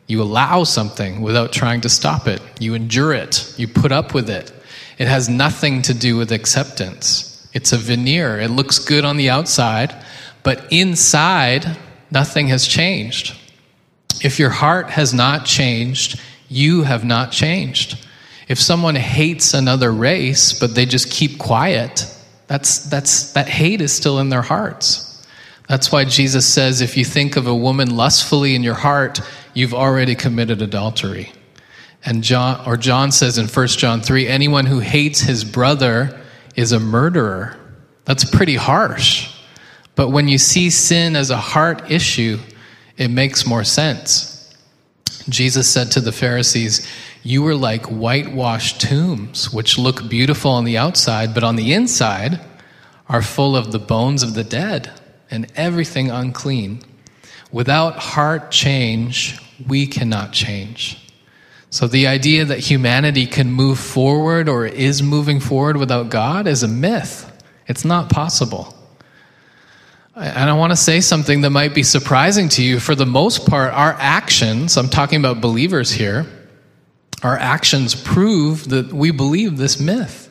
you 0.09 0.23
allow 0.23 0.63
something 0.63 1.21
without 1.21 1.53
trying 1.53 1.81
to 1.81 1.87
stop 1.87 2.27
it. 2.27 2.41
You 2.59 2.73
endure 2.73 3.13
it, 3.13 3.53
you 3.57 3.67
put 3.67 3.91
up 3.91 4.13
with 4.13 4.29
it. 4.29 4.51
It 4.97 5.07
has 5.07 5.29
nothing 5.29 5.83
to 5.83 5.93
do 5.93 6.17
with 6.17 6.31
acceptance. 6.31 7.47
It's 7.53 7.71
a 7.73 7.77
veneer. 7.77 8.39
It 8.39 8.49
looks 8.49 8.79
good 8.79 9.05
on 9.05 9.17
the 9.17 9.29
outside, 9.29 9.95
but 10.43 10.65
inside, 10.71 11.77
nothing 12.09 12.47
has 12.47 12.67
changed. 12.67 13.37
If 14.23 14.39
your 14.39 14.49
heart 14.49 14.89
has 14.89 15.13
not 15.13 15.45
changed, 15.45 16.19
you 16.49 16.81
have 16.83 17.05
not 17.05 17.31
changed. 17.31 18.03
If 18.47 18.59
someone 18.59 18.95
hates 18.95 19.53
another 19.53 19.91
race, 19.91 20.59
but 20.59 20.73
they 20.73 20.87
just 20.87 21.11
keep 21.11 21.37
quiet, 21.37 22.11
that's, 22.47 22.79
that's, 22.89 23.33
that 23.33 23.47
hate 23.47 23.79
is 23.79 23.93
still 23.93 24.17
in 24.17 24.29
their 24.29 24.41
hearts. 24.41 25.05
That's 25.67 25.91
why 25.91 26.03
Jesus 26.05 26.51
says 26.51 26.81
if 26.81 26.97
you 26.97 27.05
think 27.05 27.37
of 27.37 27.45
a 27.45 27.53
woman 27.53 27.95
lustfully 27.95 28.55
in 28.55 28.63
your 28.63 28.73
heart, 28.73 29.21
you've 29.59 29.73
already 29.73 30.15
committed 30.15 30.61
adultery. 30.61 31.33
And 32.05 32.23
John 32.23 32.65
or 32.65 32.77
John 32.77 33.11
says 33.11 33.37
in 33.37 33.47
1 33.47 33.67
John 33.67 34.01
3, 34.01 34.25
anyone 34.25 34.65
who 34.65 34.79
hates 34.79 35.19
his 35.19 35.43
brother 35.43 36.17
is 36.55 36.71
a 36.71 36.79
murderer. 36.79 37.57
That's 38.05 38.23
pretty 38.23 38.55
harsh. 38.55 39.35
But 39.95 40.09
when 40.09 40.29
you 40.29 40.37
see 40.37 40.69
sin 40.69 41.17
as 41.17 41.29
a 41.29 41.37
heart 41.37 41.91
issue, 41.91 42.39
it 42.97 43.09
makes 43.09 43.45
more 43.45 43.65
sense. 43.65 44.55
Jesus 45.27 45.69
said 45.69 45.91
to 45.91 45.99
the 45.99 46.13
Pharisees, 46.13 46.87
You 47.21 47.45
are 47.47 47.55
like 47.55 47.85
whitewashed 47.87 48.79
tombs, 48.79 49.51
which 49.51 49.77
look 49.77 50.09
beautiful 50.09 50.51
on 50.51 50.63
the 50.63 50.77
outside, 50.77 51.33
but 51.33 51.43
on 51.43 51.57
the 51.57 51.73
inside 51.73 52.39
are 53.09 53.21
full 53.21 53.57
of 53.57 53.73
the 53.73 53.79
bones 53.79 54.23
of 54.23 54.35
the 54.35 54.43
dead 54.45 54.89
and 55.29 55.51
everything 55.55 56.09
unclean. 56.09 56.81
Without 57.51 57.97
heart 57.97 58.51
change, 58.51 59.37
we 59.67 59.87
cannot 59.87 60.31
change. 60.31 60.97
So 61.69 61.87
the 61.87 62.07
idea 62.07 62.45
that 62.45 62.59
humanity 62.59 63.25
can 63.25 63.51
move 63.51 63.79
forward 63.79 64.49
or 64.49 64.65
is 64.65 65.03
moving 65.03 65.39
forward 65.39 65.77
without 65.77 66.09
God 66.09 66.47
is 66.47 66.63
a 66.63 66.67
myth. 66.67 67.31
It's 67.67 67.85
not 67.85 68.09
possible. 68.09 68.75
And 70.15 70.49
I 70.49 70.53
want 70.53 70.71
to 70.71 70.75
say 70.75 70.99
something 70.99 71.41
that 71.41 71.51
might 71.51 71.73
be 71.73 71.83
surprising 71.83 72.49
to 72.49 72.63
you. 72.63 72.79
For 72.79 72.95
the 72.95 73.05
most 73.05 73.47
part, 73.47 73.73
our 73.73 73.95
actions, 73.99 74.75
I'm 74.75 74.89
talking 74.89 75.19
about 75.19 75.39
believers 75.39 75.91
here, 75.91 76.25
our 77.21 77.37
actions 77.37 77.95
prove 77.95 78.69
that 78.69 78.91
we 78.91 79.11
believe 79.11 79.57
this 79.57 79.79
myth 79.79 80.25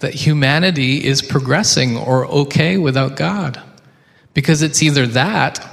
that 0.00 0.12
humanity 0.14 1.02
is 1.02 1.22
progressing 1.22 1.96
or 1.96 2.26
okay 2.26 2.76
without 2.76 3.16
God. 3.16 3.60
Because 4.34 4.62
it's 4.62 4.82
either 4.82 5.06
that 5.06 5.66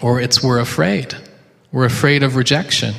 or 0.00 0.20
it's 0.20 0.42
we're 0.42 0.60
afraid. 0.60 1.16
We're 1.76 1.84
afraid 1.84 2.22
of 2.22 2.36
rejection. 2.36 2.94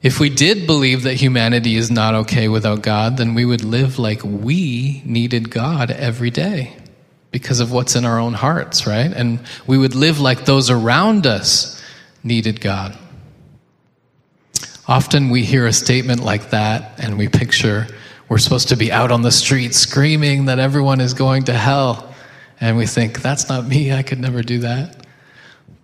If 0.00 0.18
we 0.18 0.30
did 0.30 0.66
believe 0.66 1.02
that 1.02 1.16
humanity 1.16 1.76
is 1.76 1.90
not 1.90 2.14
okay 2.14 2.48
without 2.48 2.80
God, 2.80 3.18
then 3.18 3.34
we 3.34 3.44
would 3.44 3.62
live 3.62 3.98
like 3.98 4.22
we 4.24 5.02
needed 5.04 5.50
God 5.50 5.90
every 5.90 6.30
day 6.30 6.74
because 7.32 7.60
of 7.60 7.70
what's 7.70 7.96
in 7.96 8.06
our 8.06 8.18
own 8.18 8.32
hearts, 8.32 8.86
right? 8.86 9.12
And 9.12 9.40
we 9.66 9.76
would 9.76 9.94
live 9.94 10.20
like 10.20 10.46
those 10.46 10.70
around 10.70 11.26
us 11.26 11.84
needed 12.22 12.62
God. 12.62 12.96
Often 14.88 15.28
we 15.28 15.44
hear 15.44 15.66
a 15.66 15.72
statement 15.74 16.22
like 16.22 16.48
that 16.48 16.98
and 16.98 17.18
we 17.18 17.28
picture 17.28 17.88
we're 18.30 18.38
supposed 18.38 18.70
to 18.70 18.76
be 18.76 18.90
out 18.90 19.12
on 19.12 19.20
the 19.20 19.30
street 19.30 19.74
screaming 19.74 20.46
that 20.46 20.58
everyone 20.58 21.02
is 21.02 21.12
going 21.12 21.44
to 21.44 21.52
hell. 21.52 22.14
And 22.58 22.78
we 22.78 22.86
think, 22.86 23.20
that's 23.20 23.50
not 23.50 23.66
me, 23.66 23.92
I 23.92 24.02
could 24.02 24.18
never 24.18 24.40
do 24.40 24.60
that. 24.60 25.03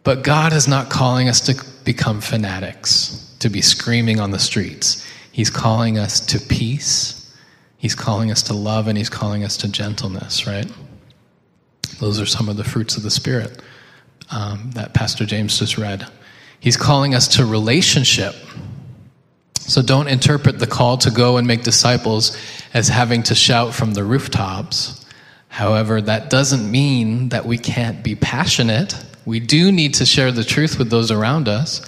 But 0.02 0.22
God 0.22 0.52
is 0.52 0.66
not 0.66 0.90
calling 0.90 1.28
us 1.28 1.40
to 1.42 1.64
become 1.84 2.20
fanatics, 2.20 3.34
to 3.40 3.48
be 3.48 3.60
screaming 3.60 4.20
on 4.20 4.30
the 4.30 4.38
streets. 4.38 5.06
He's 5.32 5.50
calling 5.50 5.98
us 5.98 6.20
to 6.26 6.40
peace, 6.40 7.16
He's 7.76 7.94
calling 7.94 8.30
us 8.30 8.42
to 8.44 8.54
love, 8.54 8.88
and 8.88 8.98
He's 8.98 9.08
calling 9.08 9.42
us 9.42 9.56
to 9.58 9.68
gentleness, 9.70 10.46
right? 10.46 10.70
Those 11.98 12.20
are 12.20 12.26
some 12.26 12.48
of 12.48 12.56
the 12.56 12.64
fruits 12.64 12.96
of 12.96 13.02
the 13.02 13.10
Spirit 13.10 13.62
um, 14.30 14.70
that 14.74 14.94
Pastor 14.94 15.24
James 15.24 15.58
just 15.58 15.78
read. 15.78 16.06
He's 16.60 16.76
calling 16.76 17.14
us 17.14 17.28
to 17.36 17.44
relationship. 17.44 18.34
So 19.54 19.82
don't 19.82 20.08
interpret 20.08 20.58
the 20.58 20.66
call 20.66 20.98
to 20.98 21.10
go 21.10 21.36
and 21.36 21.46
make 21.46 21.62
disciples 21.62 22.36
as 22.74 22.88
having 22.88 23.22
to 23.24 23.34
shout 23.34 23.74
from 23.74 23.94
the 23.94 24.04
rooftops. 24.04 25.06
However, 25.48 26.00
that 26.00 26.30
doesn't 26.30 26.70
mean 26.70 27.30
that 27.30 27.46
we 27.46 27.58
can't 27.58 28.02
be 28.02 28.14
passionate. 28.14 28.94
We 29.24 29.40
do 29.40 29.70
need 29.70 29.94
to 29.94 30.06
share 30.06 30.32
the 30.32 30.44
truth 30.44 30.78
with 30.78 30.90
those 30.90 31.10
around 31.10 31.48
us, 31.48 31.80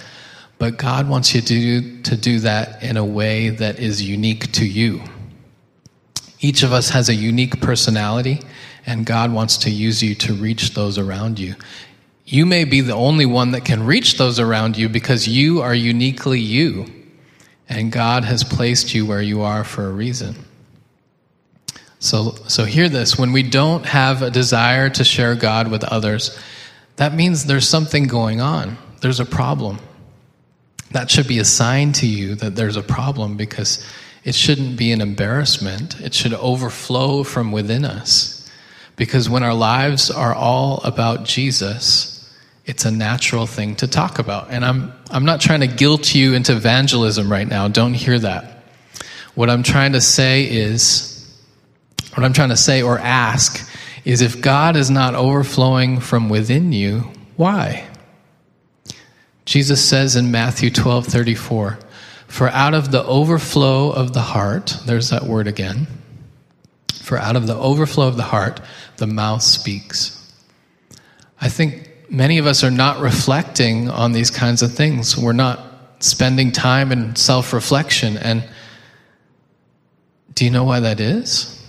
but 0.59 0.77
God 0.77 1.09
wants 1.09 1.33
you 1.33 1.41
to 1.41 1.47
do, 1.47 2.01
to 2.03 2.15
do 2.15 2.39
that 2.39 2.83
in 2.83 2.97
a 2.97 3.05
way 3.05 3.49
that 3.49 3.79
is 3.79 4.01
unique 4.01 4.51
to 4.53 4.65
you. 4.65 5.03
Each 6.39 6.63
of 6.63 6.73
us 6.73 6.89
has 6.89 7.09
a 7.09 7.15
unique 7.15 7.61
personality, 7.61 8.41
and 8.85 9.05
God 9.05 9.31
wants 9.31 9.57
to 9.59 9.69
use 9.69 10.03
you 10.03 10.13
to 10.15 10.33
reach 10.33 10.73
those 10.73 10.97
around 10.97 11.39
you. 11.39 11.55
You 12.25 12.45
may 12.45 12.65
be 12.65 12.81
the 12.81 12.95
only 12.95 13.25
one 13.25 13.51
that 13.51 13.65
can 13.65 13.85
reach 13.85 14.17
those 14.17 14.39
around 14.39 14.77
you 14.77 14.89
because 14.89 15.27
you 15.27 15.61
are 15.61 15.73
uniquely 15.73 16.39
you, 16.39 16.85
and 17.67 17.91
God 17.91 18.23
has 18.25 18.43
placed 18.43 18.93
you 18.93 19.05
where 19.05 19.21
you 19.21 19.41
are 19.41 19.63
for 19.63 19.87
a 19.87 19.91
reason. 19.91 20.35
So, 21.99 22.35
so 22.47 22.65
hear 22.65 22.89
this 22.89 23.17
when 23.17 23.31
we 23.31 23.43
don't 23.43 23.85
have 23.85 24.21
a 24.21 24.29
desire 24.29 24.89
to 24.89 25.03
share 25.05 25.35
God 25.35 25.69
with 25.71 25.85
others, 25.85 26.37
that 26.97 27.13
means 27.13 27.45
there's 27.45 27.67
something 27.67 28.07
going 28.07 28.41
on. 28.41 28.77
There's 29.01 29.19
a 29.19 29.25
problem. 29.25 29.79
That 30.91 31.09
should 31.09 31.27
be 31.27 31.39
a 31.39 31.45
sign 31.45 31.91
to 31.93 32.05
you 32.05 32.35
that 32.35 32.55
there's 32.55 32.77
a 32.77 32.83
problem 32.83 33.35
because 33.35 33.85
it 34.23 34.35
shouldn't 34.35 34.77
be 34.77 34.91
an 34.91 35.01
embarrassment. 35.01 35.99
It 35.99 36.13
should 36.13 36.33
overflow 36.33 37.23
from 37.23 37.51
within 37.51 37.83
us. 37.83 38.49
Because 38.95 39.29
when 39.29 39.43
our 39.43 39.55
lives 39.55 40.11
are 40.11 40.33
all 40.33 40.77
about 40.83 41.25
Jesus, 41.25 42.31
it's 42.65 42.85
a 42.85 42.91
natural 42.91 43.47
thing 43.47 43.75
to 43.77 43.87
talk 43.87 44.19
about. 44.19 44.51
And 44.51 44.63
I'm, 44.63 44.93
I'm 45.09 45.25
not 45.25 45.41
trying 45.41 45.61
to 45.61 45.67
guilt 45.67 46.13
you 46.13 46.33
into 46.33 46.55
evangelism 46.55 47.29
right 47.29 47.47
now. 47.47 47.67
Don't 47.67 47.95
hear 47.95 48.19
that. 48.19 48.63
What 49.35 49.49
I'm 49.49 49.63
trying 49.63 49.93
to 49.93 50.01
say 50.01 50.43
is, 50.43 51.09
what 52.13 52.23
I'm 52.23 52.33
trying 52.33 52.49
to 52.49 52.57
say 52.57 52.83
or 52.83 52.99
ask 52.99 53.67
is 54.05 54.21
if 54.21 54.41
God 54.41 54.75
is 54.75 54.89
not 54.89 55.15
overflowing 55.15 55.99
from 55.99 56.29
within 56.29 56.71
you, 56.71 57.11
why? 57.35 57.87
Jesus 59.45 59.83
says 59.83 60.15
in 60.15 60.31
Matthew 60.31 60.69
12 60.69 61.07
34, 61.07 61.79
For 62.27 62.49
out 62.49 62.73
of 62.73 62.91
the 62.91 63.03
overflow 63.03 63.91
of 63.91 64.13
the 64.13 64.21
heart, 64.21 64.77
there's 64.85 65.09
that 65.09 65.23
word 65.23 65.47
again, 65.47 65.87
for 66.93 67.17
out 67.17 67.35
of 67.35 67.47
the 67.47 67.55
overflow 67.55 68.07
of 68.07 68.17
the 68.17 68.23
heart, 68.23 68.61
the 68.97 69.07
mouth 69.07 69.41
speaks. 69.41 70.19
I 71.41 71.49
think 71.49 71.89
many 72.09 72.37
of 72.37 72.45
us 72.45 72.63
are 72.63 72.71
not 72.71 72.99
reflecting 72.99 73.89
on 73.89 74.13
these 74.13 74.31
kinds 74.31 74.61
of 74.61 74.73
things. 74.73 75.17
We're 75.17 75.33
not 75.33 75.59
spending 75.99 76.51
time 76.51 76.91
in 76.91 77.15
self 77.15 77.53
reflection. 77.53 78.17
And 78.17 78.43
do 80.33 80.45
you 80.45 80.51
know 80.51 80.63
why 80.63 80.81
that 80.81 80.99
is? 80.99 81.62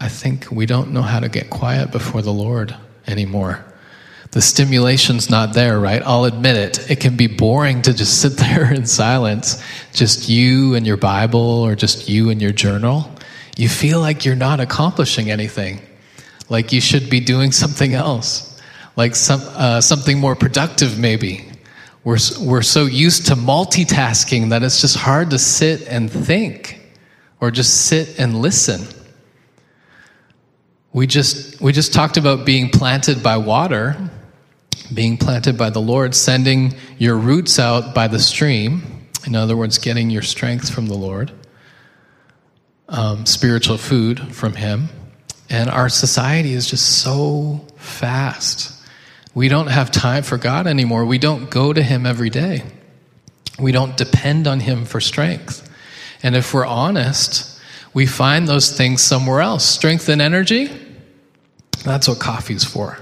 I 0.00 0.08
think 0.08 0.50
we 0.50 0.66
don't 0.66 0.92
know 0.92 1.02
how 1.02 1.20
to 1.20 1.28
get 1.28 1.50
quiet 1.50 1.90
before 1.90 2.22
the 2.22 2.32
Lord 2.32 2.76
anymore. 3.06 3.64
The 4.32 4.42
stimulation's 4.42 5.30
not 5.30 5.54
there, 5.54 5.78
right? 5.78 6.02
I'll 6.04 6.24
admit 6.24 6.56
it. 6.56 6.90
It 6.90 7.00
can 7.00 7.16
be 7.16 7.26
boring 7.26 7.82
to 7.82 7.94
just 7.94 8.20
sit 8.20 8.32
there 8.36 8.72
in 8.72 8.86
silence, 8.86 9.62
just 9.92 10.28
you 10.28 10.74
and 10.74 10.86
your 10.86 10.96
Bible 10.96 11.40
or 11.40 11.74
just 11.74 12.08
you 12.08 12.30
and 12.30 12.42
your 12.42 12.52
journal. 12.52 13.10
You 13.56 13.68
feel 13.68 14.00
like 14.00 14.24
you're 14.24 14.36
not 14.36 14.60
accomplishing 14.60 15.30
anything, 15.30 15.80
like 16.50 16.72
you 16.72 16.80
should 16.80 17.08
be 17.08 17.20
doing 17.20 17.52
something 17.62 17.94
else, 17.94 18.60
like 18.96 19.14
some, 19.14 19.40
uh, 19.42 19.80
something 19.80 20.18
more 20.18 20.34
productive, 20.34 20.98
maybe. 20.98 21.48
We're, 22.04 22.18
we're 22.40 22.62
so 22.62 22.84
used 22.84 23.26
to 23.26 23.34
multitasking 23.34 24.50
that 24.50 24.62
it's 24.62 24.80
just 24.80 24.96
hard 24.96 25.30
to 25.30 25.38
sit 25.38 25.88
and 25.88 26.10
think 26.10 26.80
or 27.40 27.50
just 27.50 27.86
sit 27.86 28.20
and 28.20 28.40
listen. 28.40 28.86
We 30.96 31.06
just, 31.06 31.60
we 31.60 31.72
just 31.72 31.92
talked 31.92 32.16
about 32.16 32.46
being 32.46 32.70
planted 32.70 33.22
by 33.22 33.36
water, 33.36 33.98
being 34.94 35.18
planted 35.18 35.58
by 35.58 35.68
the 35.68 35.78
Lord, 35.78 36.14
sending 36.14 36.74
your 36.96 37.18
roots 37.18 37.58
out 37.58 37.94
by 37.94 38.08
the 38.08 38.18
stream. 38.18 39.06
In 39.26 39.36
other 39.36 39.54
words, 39.58 39.76
getting 39.76 40.08
your 40.08 40.22
strength 40.22 40.70
from 40.70 40.86
the 40.86 40.94
Lord, 40.94 41.32
um, 42.88 43.26
spiritual 43.26 43.76
food 43.76 44.34
from 44.34 44.54
Him. 44.54 44.88
And 45.50 45.68
our 45.68 45.90
society 45.90 46.54
is 46.54 46.66
just 46.66 47.02
so 47.02 47.66
fast. 47.76 48.72
We 49.34 49.50
don't 49.50 49.66
have 49.66 49.90
time 49.90 50.22
for 50.22 50.38
God 50.38 50.66
anymore. 50.66 51.04
We 51.04 51.18
don't 51.18 51.50
go 51.50 51.74
to 51.74 51.82
Him 51.82 52.06
every 52.06 52.30
day. 52.30 52.62
We 53.58 53.70
don't 53.70 53.98
depend 53.98 54.46
on 54.46 54.60
Him 54.60 54.86
for 54.86 55.02
strength. 55.02 55.70
And 56.22 56.34
if 56.34 56.54
we're 56.54 56.64
honest, 56.64 57.60
we 57.92 58.06
find 58.06 58.48
those 58.48 58.74
things 58.74 59.02
somewhere 59.02 59.42
else. 59.42 59.62
Strength 59.62 60.08
and 60.08 60.22
energy, 60.22 60.84
that's 61.86 62.08
what 62.08 62.18
coffee's 62.18 62.64
for. 62.64 62.98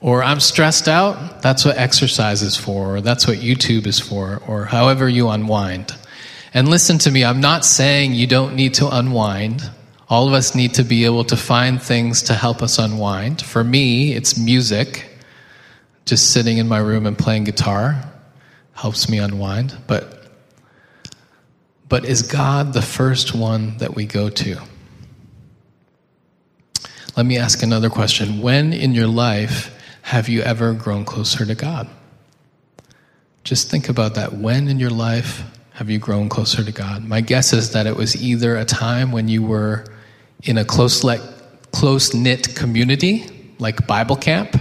Or 0.00 0.22
I'm 0.22 0.40
stressed 0.40 0.88
out, 0.88 1.42
that's 1.42 1.64
what 1.64 1.76
exercise 1.76 2.42
is 2.42 2.56
for, 2.56 2.96
or 2.96 3.00
that's 3.00 3.26
what 3.26 3.38
YouTube 3.38 3.86
is 3.86 4.00
for, 4.00 4.42
or 4.46 4.64
however 4.64 5.08
you 5.08 5.28
unwind. 5.28 5.94
And 6.54 6.68
listen 6.68 6.98
to 6.98 7.10
me, 7.10 7.24
I'm 7.24 7.40
not 7.40 7.64
saying 7.64 8.14
you 8.14 8.26
don't 8.26 8.56
need 8.56 8.74
to 8.74 8.88
unwind. 8.88 9.62
All 10.08 10.26
of 10.26 10.34
us 10.34 10.54
need 10.54 10.74
to 10.74 10.84
be 10.84 11.04
able 11.04 11.24
to 11.24 11.36
find 11.36 11.80
things 11.80 12.22
to 12.24 12.34
help 12.34 12.62
us 12.62 12.78
unwind. 12.78 13.42
For 13.42 13.62
me, 13.62 14.14
it's 14.14 14.38
music. 14.38 15.06
Just 16.06 16.32
sitting 16.32 16.58
in 16.58 16.66
my 16.66 16.78
room 16.78 17.06
and 17.06 17.16
playing 17.16 17.44
guitar 17.44 18.02
helps 18.72 19.08
me 19.08 19.18
unwind. 19.18 19.76
But, 19.86 20.26
but 21.88 22.04
is 22.06 22.22
God 22.22 22.72
the 22.72 22.82
first 22.82 23.34
one 23.34 23.76
that 23.78 23.94
we 23.94 24.06
go 24.06 24.30
to? 24.30 24.56
Let 27.20 27.26
me 27.26 27.36
ask 27.36 27.62
another 27.62 27.90
question. 27.90 28.40
When 28.40 28.72
in 28.72 28.94
your 28.94 29.06
life 29.06 29.78
have 30.00 30.26
you 30.30 30.40
ever 30.40 30.72
grown 30.72 31.04
closer 31.04 31.44
to 31.44 31.54
God? 31.54 31.86
Just 33.44 33.70
think 33.70 33.90
about 33.90 34.14
that. 34.14 34.32
When 34.32 34.68
in 34.68 34.80
your 34.80 34.88
life 34.88 35.42
have 35.72 35.90
you 35.90 35.98
grown 35.98 36.30
closer 36.30 36.64
to 36.64 36.72
God? 36.72 37.04
My 37.04 37.20
guess 37.20 37.52
is 37.52 37.72
that 37.72 37.86
it 37.86 37.94
was 37.94 38.16
either 38.16 38.56
a 38.56 38.64
time 38.64 39.12
when 39.12 39.28
you 39.28 39.42
were 39.42 39.84
in 40.44 40.56
a 40.56 40.64
close 40.64 41.04
close 41.72 42.14
knit 42.14 42.54
community, 42.54 43.26
like 43.58 43.86
Bible 43.86 44.16
camp. 44.16 44.58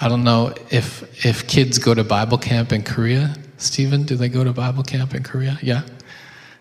I 0.00 0.06
don't 0.08 0.22
know 0.22 0.54
if 0.70 1.26
if 1.26 1.48
kids 1.48 1.78
go 1.78 1.92
to 1.92 2.04
Bible 2.04 2.38
camp 2.38 2.72
in 2.72 2.84
Korea. 2.84 3.34
Stephen, 3.56 4.04
do 4.04 4.14
they 4.14 4.28
go 4.28 4.44
to 4.44 4.52
Bible 4.52 4.84
camp 4.84 5.12
in 5.12 5.24
Korea? 5.24 5.58
Yeah, 5.60 5.82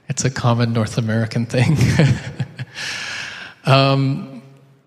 it's 0.09 0.25
a 0.25 0.31
common 0.31 0.73
North 0.73 0.97
American 0.97 1.45
thing. 1.45 1.77
um, 3.67 4.32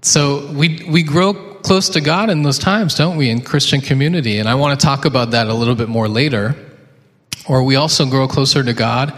so 0.02 0.50
we, 0.52 0.84
we 0.88 1.02
grow 1.02 1.34
close 1.34 1.88
to 1.90 2.00
God 2.00 2.30
in 2.30 2.42
those 2.42 2.58
times, 2.58 2.94
don't 2.94 3.16
we, 3.16 3.28
in 3.28 3.40
Christian 3.40 3.80
community? 3.80 4.38
And 4.38 4.48
I 4.48 4.54
want 4.54 4.78
to 4.78 4.84
talk 4.86 5.04
about 5.04 5.32
that 5.32 5.48
a 5.48 5.54
little 5.54 5.74
bit 5.74 5.88
more 5.88 6.08
later. 6.08 6.54
Or 7.48 7.62
we 7.62 7.76
also 7.76 8.06
grow 8.06 8.28
closer 8.28 8.62
to 8.62 8.72
God 8.72 9.16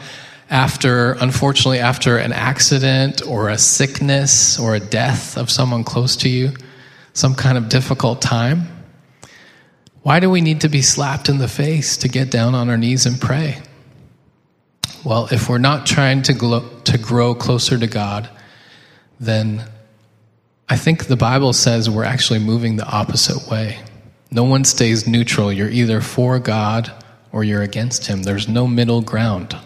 after, 0.51 1.13
unfortunately, 1.13 1.79
after 1.79 2.17
an 2.17 2.33
accident 2.33 3.23
or 3.27 3.51
a 3.51 3.59
sickness 3.59 4.59
or 4.59 4.75
a 4.75 4.81
death 4.81 5.37
of 5.37 5.51
someone 5.51 5.85
close 5.85 6.17
to 6.17 6.29
you, 6.29 6.53
some 7.13 7.35
kind 7.35 7.59
of 7.59 7.69
difficult 7.69 8.23
time. 8.23 8.69
Why 10.03 10.21
do 10.21 10.31
we 10.31 10.41
need 10.41 10.63
to 10.63 10.69
be 10.69 10.81
slapped 10.81 11.29
in 11.29 11.39
the 11.39 11.49
face 11.49 11.99
to 11.99 12.09
get 12.09 12.31
down 12.31 12.55
on 12.55 12.71
our 12.71 12.79
knees 12.79 13.05
and 13.05 13.21
pray? 13.21 13.59
Well, 15.05 15.29
if 15.31 15.49
we're 15.49 15.59
not 15.59 15.87
trying 15.87 16.23
to, 16.23 16.81
to 16.85 16.99
grow 16.99 17.35
closer 17.35 17.77
to 17.79 17.87
God, 17.87 18.29
then 19.21 19.65
I 20.71 20.77
think 20.77 21.07
the 21.07 21.17
Bible 21.17 21.53
says 21.53 21.89
we're 21.89 22.05
actually 22.05 22.41
moving 22.41 22.77
the 22.77 22.87
opposite 22.87 23.51
way. 23.51 23.81
No 24.31 24.45
one 24.45 24.65
stays 24.65 25.07
neutral. 25.07 25.53
You're 25.53 25.71
either 25.71 26.01
for 26.01 26.39
God 26.39 26.93
or 27.33 27.43
you're 27.43 27.63
against 27.63 28.07
Him. 28.07 28.23
There's 28.23 28.49
no 28.49 28.67
middle 28.67 29.01
ground. 29.01 29.57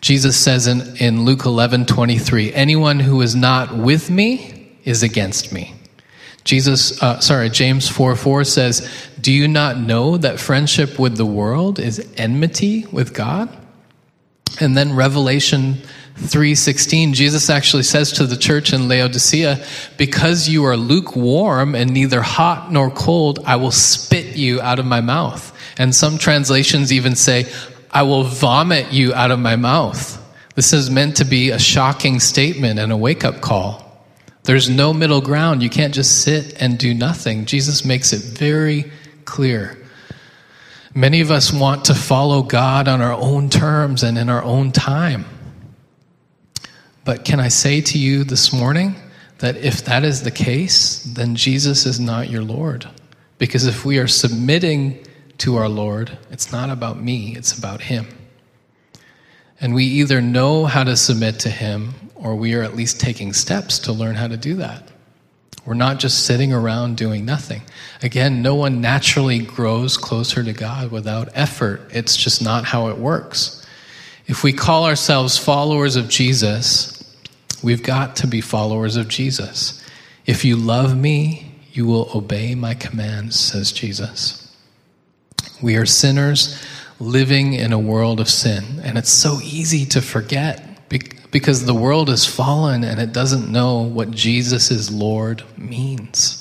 Jesus 0.00 0.36
says 0.36 0.66
in, 0.66 0.96
in 0.96 1.24
Luke 1.24 1.44
11 1.44 1.86
23, 1.86 2.52
anyone 2.52 2.98
who 2.98 3.20
is 3.20 3.36
not 3.36 3.76
with 3.76 4.10
me 4.10 4.76
is 4.84 5.04
against 5.04 5.52
me. 5.52 5.74
Jesus, 6.42 7.00
uh, 7.00 7.20
sorry, 7.20 7.50
James 7.50 7.88
4 7.88 8.16
4 8.16 8.42
says, 8.42 9.08
Do 9.20 9.32
you 9.32 9.46
not 9.46 9.78
know 9.78 10.16
that 10.16 10.40
friendship 10.40 10.98
with 10.98 11.16
the 11.16 11.26
world 11.26 11.78
is 11.78 12.12
enmity 12.16 12.84
with 12.90 13.14
God? 13.14 13.56
And 14.60 14.76
then 14.76 14.96
Revelation 14.96 15.82
3:16 16.18 17.14
Jesus 17.14 17.48
actually 17.48 17.82
says 17.82 18.12
to 18.12 18.26
the 18.26 18.36
church 18.36 18.72
in 18.72 18.88
Laodicea 18.88 19.64
because 19.96 20.48
you 20.48 20.64
are 20.64 20.76
lukewarm 20.76 21.74
and 21.74 21.90
neither 21.92 22.22
hot 22.22 22.70
nor 22.70 22.90
cold 22.90 23.40
I 23.46 23.56
will 23.56 23.70
spit 23.70 24.36
you 24.36 24.60
out 24.60 24.78
of 24.78 24.86
my 24.86 25.00
mouth. 25.00 25.52
And 25.78 25.94
some 25.94 26.18
translations 26.18 26.92
even 26.92 27.16
say 27.16 27.46
I 27.90 28.02
will 28.02 28.24
vomit 28.24 28.92
you 28.92 29.12
out 29.14 29.30
of 29.30 29.38
my 29.38 29.56
mouth. 29.56 30.18
This 30.54 30.72
is 30.72 30.90
meant 30.90 31.16
to 31.16 31.24
be 31.24 31.50
a 31.50 31.58
shocking 31.58 32.20
statement 32.20 32.78
and 32.78 32.92
a 32.92 32.96
wake 32.96 33.24
up 33.24 33.40
call. 33.40 33.82
There's 34.44 34.68
no 34.68 34.92
middle 34.92 35.20
ground. 35.20 35.62
You 35.62 35.70
can't 35.70 35.94
just 35.94 36.22
sit 36.22 36.60
and 36.60 36.78
do 36.78 36.94
nothing. 36.94 37.46
Jesus 37.46 37.84
makes 37.84 38.12
it 38.12 38.22
very 38.22 38.90
clear. 39.24 39.78
Many 40.94 41.20
of 41.20 41.30
us 41.30 41.52
want 41.52 41.86
to 41.86 41.94
follow 41.94 42.42
God 42.42 42.86
on 42.88 43.00
our 43.00 43.14
own 43.14 43.48
terms 43.48 44.02
and 44.02 44.18
in 44.18 44.28
our 44.28 44.42
own 44.42 44.72
time. 44.72 45.24
But 47.04 47.24
can 47.24 47.40
I 47.40 47.48
say 47.48 47.80
to 47.80 47.98
you 47.98 48.24
this 48.24 48.52
morning 48.52 48.94
that 49.38 49.56
if 49.56 49.84
that 49.84 50.04
is 50.04 50.22
the 50.22 50.30
case, 50.30 51.02
then 51.02 51.34
Jesus 51.34 51.84
is 51.84 51.98
not 51.98 52.30
your 52.30 52.42
Lord? 52.42 52.88
Because 53.38 53.66
if 53.66 53.84
we 53.84 53.98
are 53.98 54.06
submitting 54.06 55.04
to 55.38 55.56
our 55.56 55.68
Lord, 55.68 56.16
it's 56.30 56.52
not 56.52 56.70
about 56.70 57.02
me, 57.02 57.34
it's 57.36 57.56
about 57.58 57.80
Him. 57.80 58.06
And 59.60 59.74
we 59.74 59.84
either 59.84 60.20
know 60.20 60.64
how 60.66 60.84
to 60.84 60.96
submit 60.96 61.40
to 61.40 61.50
Him 61.50 61.94
or 62.14 62.36
we 62.36 62.54
are 62.54 62.62
at 62.62 62.76
least 62.76 63.00
taking 63.00 63.32
steps 63.32 63.80
to 63.80 63.92
learn 63.92 64.14
how 64.14 64.28
to 64.28 64.36
do 64.36 64.54
that. 64.56 64.88
We're 65.64 65.74
not 65.74 65.98
just 65.98 66.24
sitting 66.26 66.52
around 66.52 66.96
doing 66.96 67.24
nothing. 67.24 67.62
Again, 68.02 68.42
no 68.42 68.54
one 68.54 68.80
naturally 68.80 69.40
grows 69.40 69.96
closer 69.96 70.42
to 70.42 70.52
God 70.52 70.90
without 70.90 71.28
effort. 71.34 71.90
It's 71.92 72.16
just 72.16 72.42
not 72.42 72.64
how 72.64 72.88
it 72.88 72.98
works. 72.98 73.64
If 74.26 74.42
we 74.42 74.52
call 74.52 74.86
ourselves 74.86 75.38
followers 75.38 75.96
of 75.96 76.08
Jesus, 76.08 76.91
we've 77.62 77.82
got 77.82 78.16
to 78.16 78.26
be 78.26 78.40
followers 78.40 78.96
of 78.96 79.08
Jesus. 79.08 79.84
If 80.26 80.44
you 80.44 80.56
love 80.56 80.96
me, 80.96 81.54
you 81.72 81.86
will 81.86 82.10
obey 82.14 82.54
my 82.54 82.74
commands, 82.74 83.38
says 83.38 83.72
Jesus. 83.72 84.54
We 85.62 85.76
are 85.76 85.86
sinners 85.86 86.62
living 87.00 87.54
in 87.54 87.72
a 87.72 87.78
world 87.78 88.20
of 88.20 88.28
sin, 88.28 88.80
and 88.84 88.98
it's 88.98 89.10
so 89.10 89.40
easy 89.42 89.84
to 89.86 90.02
forget 90.02 90.68
because 91.30 91.64
the 91.64 91.74
world 91.74 92.10
is 92.10 92.26
fallen 92.26 92.84
and 92.84 93.00
it 93.00 93.12
doesn't 93.12 93.50
know 93.50 93.78
what 93.78 94.10
Jesus 94.10 94.70
is 94.70 94.92
Lord 94.92 95.42
means. 95.56 96.38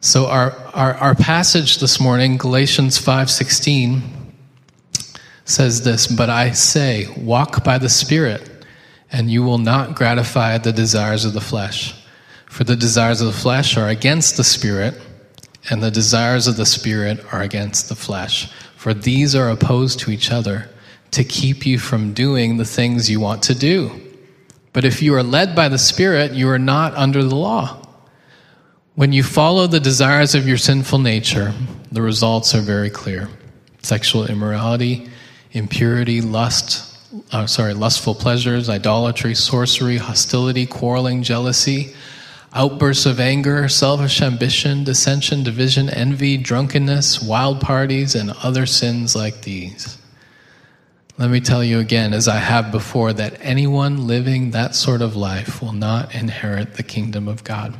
So 0.00 0.26
our, 0.26 0.52
our, 0.74 0.94
our 0.94 1.14
passage 1.14 1.78
this 1.78 1.98
morning, 1.98 2.36
Galatians 2.36 3.00
5:16, 3.00 4.02
says 5.44 5.82
this, 5.82 6.06
but 6.06 6.28
I 6.28 6.52
say, 6.52 7.08
walk 7.16 7.64
by 7.64 7.78
the 7.78 7.88
Spirit, 7.88 8.47
and 9.10 9.30
you 9.30 9.42
will 9.42 9.58
not 9.58 9.94
gratify 9.94 10.58
the 10.58 10.72
desires 10.72 11.24
of 11.24 11.32
the 11.32 11.40
flesh. 11.40 11.94
For 12.46 12.64
the 12.64 12.76
desires 12.76 13.20
of 13.20 13.26
the 13.26 13.40
flesh 13.40 13.76
are 13.76 13.88
against 13.88 14.36
the 14.36 14.44
Spirit, 14.44 14.94
and 15.70 15.82
the 15.82 15.90
desires 15.90 16.46
of 16.46 16.56
the 16.56 16.66
Spirit 16.66 17.24
are 17.32 17.42
against 17.42 17.88
the 17.88 17.94
flesh. 17.94 18.50
For 18.76 18.94
these 18.94 19.34
are 19.34 19.50
opposed 19.50 20.00
to 20.00 20.10
each 20.10 20.30
other 20.30 20.68
to 21.10 21.24
keep 21.24 21.66
you 21.66 21.78
from 21.78 22.12
doing 22.12 22.56
the 22.56 22.64
things 22.64 23.10
you 23.10 23.20
want 23.20 23.42
to 23.44 23.54
do. 23.54 23.90
But 24.72 24.84
if 24.84 25.02
you 25.02 25.14
are 25.14 25.22
led 25.22 25.54
by 25.54 25.68
the 25.68 25.78
Spirit, 25.78 26.32
you 26.32 26.48
are 26.48 26.58
not 26.58 26.94
under 26.94 27.22
the 27.22 27.34
law. 27.34 27.82
When 28.94 29.12
you 29.12 29.22
follow 29.22 29.66
the 29.66 29.80
desires 29.80 30.34
of 30.34 30.48
your 30.48 30.58
sinful 30.58 30.98
nature, 30.98 31.54
the 31.92 32.02
results 32.02 32.54
are 32.54 32.60
very 32.60 32.90
clear 32.90 33.28
sexual 33.82 34.26
immorality, 34.26 35.08
impurity, 35.52 36.20
lust, 36.20 36.87
uh, 37.32 37.46
sorry, 37.46 37.74
lustful 37.74 38.14
pleasures, 38.14 38.68
idolatry, 38.68 39.34
sorcery, 39.34 39.96
hostility, 39.96 40.66
quarreling, 40.66 41.22
jealousy, 41.22 41.94
outbursts 42.52 43.06
of 43.06 43.20
anger, 43.20 43.68
selfish 43.68 44.20
ambition, 44.20 44.84
dissension, 44.84 45.42
division, 45.42 45.88
envy, 45.88 46.36
drunkenness, 46.36 47.22
wild 47.22 47.60
parties, 47.60 48.14
and 48.14 48.30
other 48.42 48.66
sins 48.66 49.14
like 49.16 49.42
these. 49.42 49.98
Let 51.18 51.30
me 51.30 51.40
tell 51.40 51.64
you 51.64 51.80
again, 51.80 52.14
as 52.14 52.28
I 52.28 52.36
have 52.36 52.70
before, 52.70 53.12
that 53.12 53.38
anyone 53.40 54.06
living 54.06 54.52
that 54.52 54.74
sort 54.74 55.02
of 55.02 55.16
life 55.16 55.60
will 55.60 55.72
not 55.72 56.14
inherit 56.14 56.74
the 56.74 56.84
kingdom 56.84 57.26
of 57.26 57.42
God. 57.42 57.76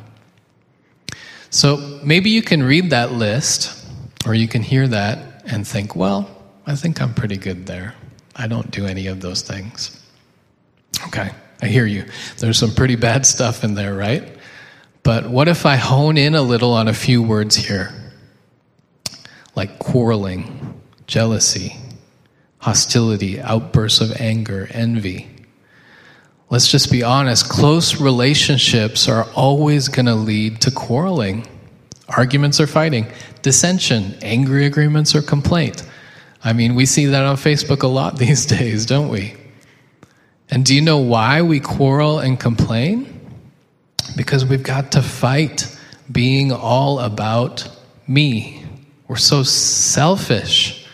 So 1.50 2.00
maybe 2.02 2.30
you 2.30 2.42
can 2.42 2.62
read 2.62 2.90
that 2.90 3.12
list, 3.12 3.86
or 4.26 4.34
you 4.34 4.48
can 4.48 4.62
hear 4.62 4.88
that 4.88 5.42
and 5.46 5.66
think, 5.66 5.94
well, 5.94 6.28
I 6.66 6.74
think 6.74 7.00
I'm 7.00 7.14
pretty 7.14 7.36
good 7.36 7.66
there. 7.66 7.94
I 8.38 8.46
don't 8.46 8.70
do 8.70 8.86
any 8.86 9.08
of 9.08 9.20
those 9.20 9.42
things. 9.42 10.00
Okay, 11.08 11.30
I 11.60 11.66
hear 11.66 11.84
you. 11.84 12.04
There's 12.38 12.56
some 12.56 12.72
pretty 12.74 12.94
bad 12.94 13.26
stuff 13.26 13.64
in 13.64 13.74
there, 13.74 13.94
right? 13.94 14.36
But 15.02 15.28
what 15.28 15.48
if 15.48 15.66
I 15.66 15.76
hone 15.76 16.16
in 16.16 16.34
a 16.34 16.42
little 16.42 16.72
on 16.72 16.86
a 16.86 16.94
few 16.94 17.22
words 17.22 17.56
here? 17.56 17.92
Like 19.56 19.78
quarreling, 19.80 20.80
jealousy, 21.06 21.76
hostility, 22.58 23.40
outbursts 23.40 24.00
of 24.00 24.20
anger, 24.20 24.68
envy. 24.70 25.28
Let's 26.50 26.68
just 26.68 26.90
be 26.90 27.02
honest 27.02 27.48
close 27.48 28.00
relationships 28.00 29.08
are 29.08 29.24
always 29.34 29.88
going 29.88 30.06
to 30.06 30.14
lead 30.14 30.60
to 30.62 30.70
quarreling. 30.70 31.46
Arguments 32.08 32.58
or 32.60 32.66
fighting, 32.66 33.06
dissension, 33.42 34.16
angry 34.22 34.64
agreements 34.64 35.14
or 35.14 35.22
complaint. 35.22 35.82
I 36.42 36.52
mean, 36.52 36.74
we 36.74 36.86
see 36.86 37.06
that 37.06 37.24
on 37.24 37.36
Facebook 37.36 37.82
a 37.82 37.86
lot 37.86 38.18
these 38.18 38.46
days, 38.46 38.86
don't 38.86 39.08
we? 39.08 39.34
And 40.50 40.64
do 40.64 40.74
you 40.74 40.80
know 40.80 40.98
why 40.98 41.42
we 41.42 41.60
quarrel 41.60 42.18
and 42.20 42.38
complain? 42.40 43.14
Because 44.16 44.44
we've 44.44 44.62
got 44.62 44.92
to 44.92 45.02
fight 45.02 45.76
being 46.10 46.52
all 46.52 46.98
about 47.00 47.68
me. 48.06 48.64
We're 49.08 49.16
so 49.16 49.42
selfish. 49.42 50.86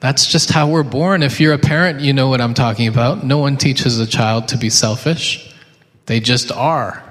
That's 0.00 0.26
just 0.26 0.50
how 0.50 0.68
we're 0.68 0.82
born. 0.82 1.22
If 1.22 1.40
you're 1.40 1.54
a 1.54 1.58
parent, 1.58 2.00
you 2.00 2.12
know 2.12 2.28
what 2.28 2.40
I'm 2.40 2.54
talking 2.54 2.88
about. 2.88 3.24
No 3.24 3.38
one 3.38 3.56
teaches 3.56 3.98
a 3.98 4.06
child 4.06 4.48
to 4.48 4.58
be 4.58 4.70
selfish, 4.70 5.54
they 6.06 6.20
just 6.20 6.52
are. 6.52 7.02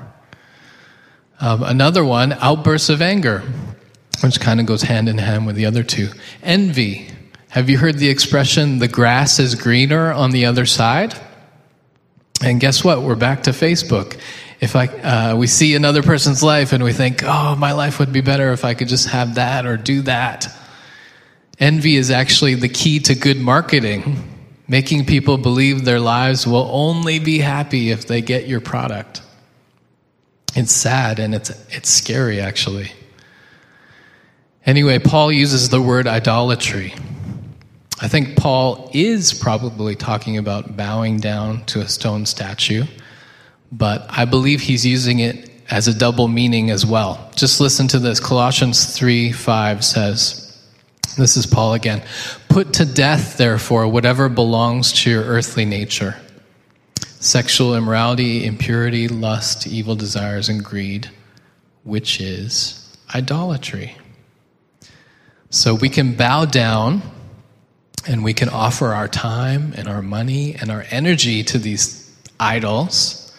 Um, 1.39 1.63
another 1.63 2.05
one, 2.05 2.33
outbursts 2.33 2.89
of 2.89 3.01
anger, 3.01 3.43
which 4.21 4.39
kind 4.39 4.59
of 4.59 4.65
goes 4.65 4.83
hand 4.83 5.09
in 5.09 5.17
hand 5.17 5.45
with 5.45 5.55
the 5.55 5.65
other 5.65 5.83
two. 5.83 6.09
Envy. 6.41 7.09
Have 7.53 7.69
you 7.69 7.77
heard 7.77 7.99
the 7.99 8.09
expression, 8.09 8.79
the 8.79 8.87
grass 8.87 9.37
is 9.37 9.53
greener 9.53 10.11
on 10.11 10.31
the 10.31 10.47
other 10.47 10.65
side? 10.65 11.13
And 12.41 12.59
guess 12.59 12.83
what? 12.83 13.03
We're 13.03 13.13
back 13.13 13.43
to 13.43 13.51
Facebook. 13.51 14.19
If 14.59 14.75
I, 14.75 14.87
uh, 14.87 15.35
we 15.35 15.45
see 15.45 15.75
another 15.75 16.01
person's 16.01 16.41
life 16.41 16.73
and 16.73 16.83
we 16.83 16.93
think, 16.93 17.21
oh, 17.23 17.55
my 17.55 17.73
life 17.73 17.99
would 17.99 18.11
be 18.11 18.21
better 18.21 18.53
if 18.53 18.65
I 18.65 18.73
could 18.73 18.87
just 18.87 19.09
have 19.09 19.35
that 19.35 19.67
or 19.67 19.77
do 19.77 20.01
that. 20.01 20.47
Envy 21.59 21.95
is 21.95 22.09
actually 22.09 22.55
the 22.55 22.69
key 22.69 22.97
to 23.01 23.13
good 23.13 23.37
marketing, 23.39 24.47
making 24.67 25.05
people 25.05 25.37
believe 25.37 25.85
their 25.85 25.99
lives 25.99 26.47
will 26.47 26.67
only 26.71 27.19
be 27.19 27.37
happy 27.37 27.91
if 27.91 28.07
they 28.07 28.21
get 28.21 28.47
your 28.47 28.61
product. 28.61 29.21
It's 30.55 30.71
sad 30.71 31.19
and 31.19 31.35
it's, 31.35 31.51
it's 31.69 31.91
scary, 31.91 32.41
actually. 32.41 32.91
Anyway, 34.65 34.97
Paul 34.97 35.31
uses 35.31 35.69
the 35.69 35.79
word 35.79 36.07
idolatry. 36.07 36.95
I 38.03 38.09
think 38.09 38.35
Paul 38.35 38.89
is 38.93 39.33
probably 39.33 39.95
talking 39.95 40.37
about 40.37 40.75
bowing 40.75 41.21
down 41.21 41.63
to 41.67 41.79
a 41.79 41.87
stone 41.87 42.25
statue, 42.25 42.83
but 43.71 44.05
I 44.09 44.25
believe 44.25 44.59
he's 44.59 44.85
using 44.85 45.19
it 45.19 45.49
as 45.69 45.87
a 45.87 45.97
double 45.97 46.27
meaning 46.27 46.69
as 46.69 46.85
well. 46.85 47.31
Just 47.33 47.61
listen 47.61 47.87
to 47.87 47.99
this. 47.99 48.19
Colossians 48.19 48.93
3 48.93 49.31
5 49.31 49.85
says, 49.85 50.43
this 51.17 51.37
is 51.37 51.45
Paul 51.45 51.75
again. 51.75 52.03
Put 52.49 52.73
to 52.73 52.85
death, 52.85 53.37
therefore, 53.37 53.87
whatever 53.87 54.27
belongs 54.27 54.91
to 55.03 55.09
your 55.09 55.23
earthly 55.23 55.63
nature 55.63 56.17
sexual 57.21 57.73
immorality, 57.73 58.45
impurity, 58.45 59.07
lust, 59.07 59.65
evil 59.65 59.95
desires, 59.95 60.49
and 60.49 60.61
greed, 60.61 61.09
which 61.83 62.19
is 62.19 62.97
idolatry. 63.15 63.95
So 65.49 65.73
we 65.73 65.87
can 65.87 66.15
bow 66.15 66.43
down 66.43 67.01
and 68.07 68.23
we 68.23 68.33
can 68.33 68.49
offer 68.49 68.87
our 68.87 69.07
time 69.07 69.73
and 69.77 69.87
our 69.87 70.01
money 70.01 70.55
and 70.55 70.69
our 70.69 70.85
energy 70.91 71.43
to 71.43 71.57
these 71.57 72.11
idols, 72.39 73.33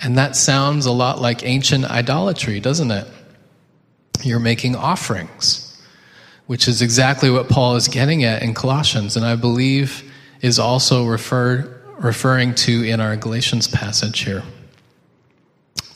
And 0.00 0.16
that 0.16 0.36
sounds 0.36 0.86
a 0.86 0.92
lot 0.92 1.20
like 1.20 1.44
ancient 1.44 1.84
idolatry, 1.84 2.60
doesn't 2.60 2.90
it? 2.90 3.06
You're 4.22 4.38
making 4.38 4.76
offerings, 4.76 5.80
which 6.46 6.68
is 6.68 6.82
exactly 6.82 7.30
what 7.30 7.48
Paul 7.48 7.76
is 7.76 7.88
getting 7.88 8.24
at 8.24 8.42
in 8.42 8.54
Colossians, 8.54 9.16
and 9.16 9.24
I 9.24 9.36
believe 9.36 10.04
is 10.40 10.58
also 10.58 11.04
referring 11.04 12.54
to 12.54 12.84
in 12.84 13.00
our 13.00 13.16
Galatians 13.16 13.66
passage 13.66 14.20
here. 14.20 14.44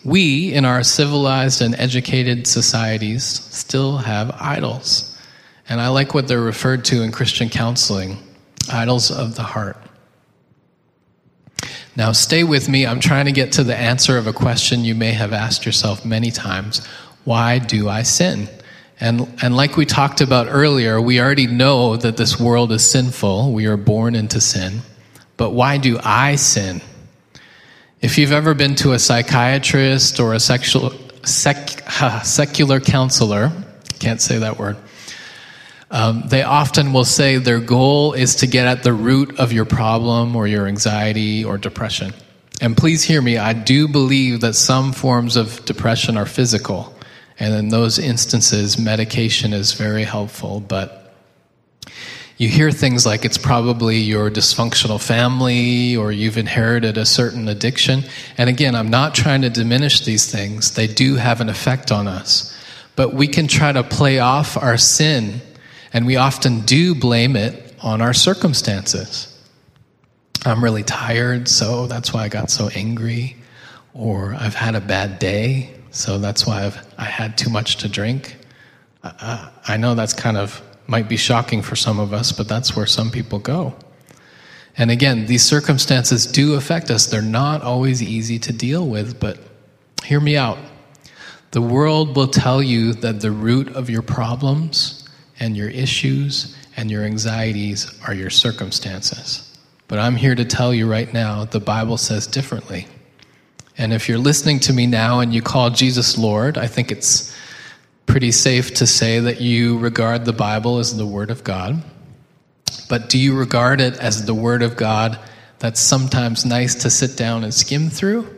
We, 0.04 0.52
in 0.52 0.64
our 0.64 0.82
civilized 0.82 1.62
and 1.62 1.76
educated 1.76 2.48
societies, 2.48 3.24
still 3.24 3.98
have 3.98 4.34
idols. 4.40 5.11
And 5.72 5.80
I 5.80 5.88
like 5.88 6.12
what 6.12 6.28
they're 6.28 6.38
referred 6.38 6.84
to 6.86 7.00
in 7.00 7.12
Christian 7.12 7.48
counseling 7.48 8.18
idols 8.70 9.10
of 9.10 9.36
the 9.36 9.42
heart. 9.42 9.78
Now, 11.96 12.12
stay 12.12 12.44
with 12.44 12.68
me. 12.68 12.86
I'm 12.86 13.00
trying 13.00 13.24
to 13.24 13.32
get 13.32 13.52
to 13.52 13.64
the 13.64 13.74
answer 13.74 14.18
of 14.18 14.26
a 14.26 14.34
question 14.34 14.84
you 14.84 14.94
may 14.94 15.12
have 15.12 15.32
asked 15.32 15.64
yourself 15.64 16.04
many 16.04 16.30
times 16.30 16.86
Why 17.24 17.58
do 17.58 17.88
I 17.88 18.02
sin? 18.02 18.50
And, 19.00 19.34
and 19.42 19.56
like 19.56 19.78
we 19.78 19.86
talked 19.86 20.20
about 20.20 20.46
earlier, 20.50 21.00
we 21.00 21.18
already 21.18 21.46
know 21.46 21.96
that 21.96 22.18
this 22.18 22.38
world 22.38 22.70
is 22.70 22.86
sinful. 22.86 23.54
We 23.54 23.64
are 23.64 23.78
born 23.78 24.14
into 24.14 24.42
sin. 24.42 24.80
But 25.38 25.52
why 25.52 25.78
do 25.78 25.98
I 26.04 26.36
sin? 26.36 26.82
If 28.02 28.18
you've 28.18 28.32
ever 28.32 28.52
been 28.52 28.74
to 28.74 28.92
a 28.92 28.98
psychiatrist 28.98 30.20
or 30.20 30.34
a 30.34 30.38
sexual, 30.38 30.92
sec, 31.24 31.70
secular 32.24 32.78
counselor, 32.78 33.50
can't 34.00 34.20
say 34.20 34.36
that 34.40 34.58
word, 34.58 34.76
um, 35.92 36.22
they 36.26 36.42
often 36.42 36.94
will 36.94 37.04
say 37.04 37.36
their 37.36 37.60
goal 37.60 38.14
is 38.14 38.36
to 38.36 38.46
get 38.46 38.66
at 38.66 38.82
the 38.82 38.94
root 38.94 39.38
of 39.38 39.52
your 39.52 39.66
problem 39.66 40.34
or 40.34 40.46
your 40.46 40.66
anxiety 40.66 41.44
or 41.44 41.58
depression. 41.58 42.14
And 42.62 42.74
please 42.74 43.02
hear 43.02 43.20
me, 43.20 43.36
I 43.36 43.52
do 43.52 43.86
believe 43.88 44.40
that 44.40 44.54
some 44.54 44.92
forms 44.92 45.36
of 45.36 45.62
depression 45.66 46.16
are 46.16 46.24
physical. 46.24 46.94
And 47.38 47.52
in 47.54 47.68
those 47.68 47.98
instances, 47.98 48.78
medication 48.78 49.52
is 49.52 49.74
very 49.74 50.04
helpful. 50.04 50.60
But 50.60 51.14
you 52.38 52.48
hear 52.48 52.70
things 52.70 53.04
like 53.04 53.26
it's 53.26 53.36
probably 53.36 53.98
your 53.98 54.30
dysfunctional 54.30 55.04
family 55.04 55.94
or 55.94 56.10
you've 56.10 56.38
inherited 56.38 56.96
a 56.96 57.04
certain 57.04 57.48
addiction. 57.48 58.04
And 58.38 58.48
again, 58.48 58.74
I'm 58.74 58.88
not 58.88 59.14
trying 59.14 59.42
to 59.42 59.50
diminish 59.50 60.06
these 60.06 60.30
things, 60.32 60.74
they 60.74 60.86
do 60.86 61.16
have 61.16 61.42
an 61.42 61.50
effect 61.50 61.92
on 61.92 62.08
us. 62.08 62.48
But 62.96 63.12
we 63.12 63.28
can 63.28 63.46
try 63.46 63.72
to 63.72 63.82
play 63.82 64.20
off 64.20 64.56
our 64.56 64.78
sin 64.78 65.42
and 65.92 66.06
we 66.06 66.16
often 66.16 66.60
do 66.60 66.94
blame 66.94 67.36
it 67.36 67.74
on 67.80 68.00
our 68.00 68.14
circumstances. 68.14 69.28
I'm 70.44 70.62
really 70.62 70.82
tired, 70.82 71.48
so 71.48 71.86
that's 71.86 72.12
why 72.12 72.24
I 72.24 72.28
got 72.28 72.50
so 72.50 72.68
angry. 72.74 73.36
Or 73.94 74.34
I've 74.34 74.54
had 74.54 74.74
a 74.74 74.80
bad 74.80 75.18
day, 75.18 75.74
so 75.90 76.18
that's 76.18 76.46
why 76.46 76.64
I've, 76.64 76.94
I 76.98 77.04
had 77.04 77.36
too 77.36 77.50
much 77.50 77.76
to 77.78 77.88
drink. 77.88 78.36
I, 79.04 79.50
I 79.68 79.76
know 79.76 79.94
that's 79.94 80.14
kind 80.14 80.36
of 80.36 80.62
might 80.86 81.08
be 81.08 81.16
shocking 81.16 81.62
for 81.62 81.76
some 81.76 82.00
of 82.00 82.12
us, 82.12 82.32
but 82.32 82.48
that's 82.48 82.74
where 82.74 82.86
some 82.86 83.10
people 83.10 83.38
go. 83.38 83.74
And 84.76 84.90
again, 84.90 85.26
these 85.26 85.44
circumstances 85.44 86.26
do 86.26 86.54
affect 86.54 86.90
us. 86.90 87.06
They're 87.06 87.22
not 87.22 87.62
always 87.62 88.02
easy 88.02 88.38
to 88.40 88.52
deal 88.52 88.86
with, 88.86 89.20
but 89.20 89.38
hear 90.04 90.20
me 90.20 90.36
out. 90.36 90.58
The 91.50 91.60
world 91.60 92.16
will 92.16 92.28
tell 92.28 92.62
you 92.62 92.94
that 92.94 93.20
the 93.20 93.30
root 93.30 93.68
of 93.76 93.90
your 93.90 94.02
problems 94.02 95.01
and 95.42 95.56
your 95.56 95.68
issues 95.68 96.56
and 96.76 96.88
your 96.88 97.02
anxieties 97.02 97.92
are 98.06 98.14
your 98.14 98.30
circumstances. 98.30 99.58
But 99.88 99.98
I'm 99.98 100.14
here 100.14 100.36
to 100.36 100.44
tell 100.44 100.72
you 100.72 100.88
right 100.88 101.12
now 101.12 101.44
the 101.44 101.58
Bible 101.58 101.96
says 101.96 102.28
differently. 102.28 102.86
And 103.76 103.92
if 103.92 104.08
you're 104.08 104.18
listening 104.18 104.60
to 104.60 104.72
me 104.72 104.86
now 104.86 105.18
and 105.18 105.34
you 105.34 105.42
call 105.42 105.70
Jesus 105.70 106.16
Lord, 106.16 106.56
I 106.56 106.68
think 106.68 106.92
it's 106.92 107.36
pretty 108.06 108.30
safe 108.30 108.72
to 108.74 108.86
say 108.86 109.18
that 109.18 109.40
you 109.40 109.78
regard 109.78 110.24
the 110.24 110.32
Bible 110.32 110.78
as 110.78 110.96
the 110.96 111.06
Word 111.06 111.32
of 111.32 111.42
God. 111.42 111.82
But 112.88 113.08
do 113.08 113.18
you 113.18 113.34
regard 113.34 113.80
it 113.80 113.96
as 113.96 114.24
the 114.24 114.34
Word 114.34 114.62
of 114.62 114.76
God 114.76 115.18
that's 115.58 115.80
sometimes 115.80 116.44
nice 116.44 116.76
to 116.76 116.88
sit 116.88 117.16
down 117.16 117.42
and 117.42 117.52
skim 117.52 117.90
through? 117.90 118.28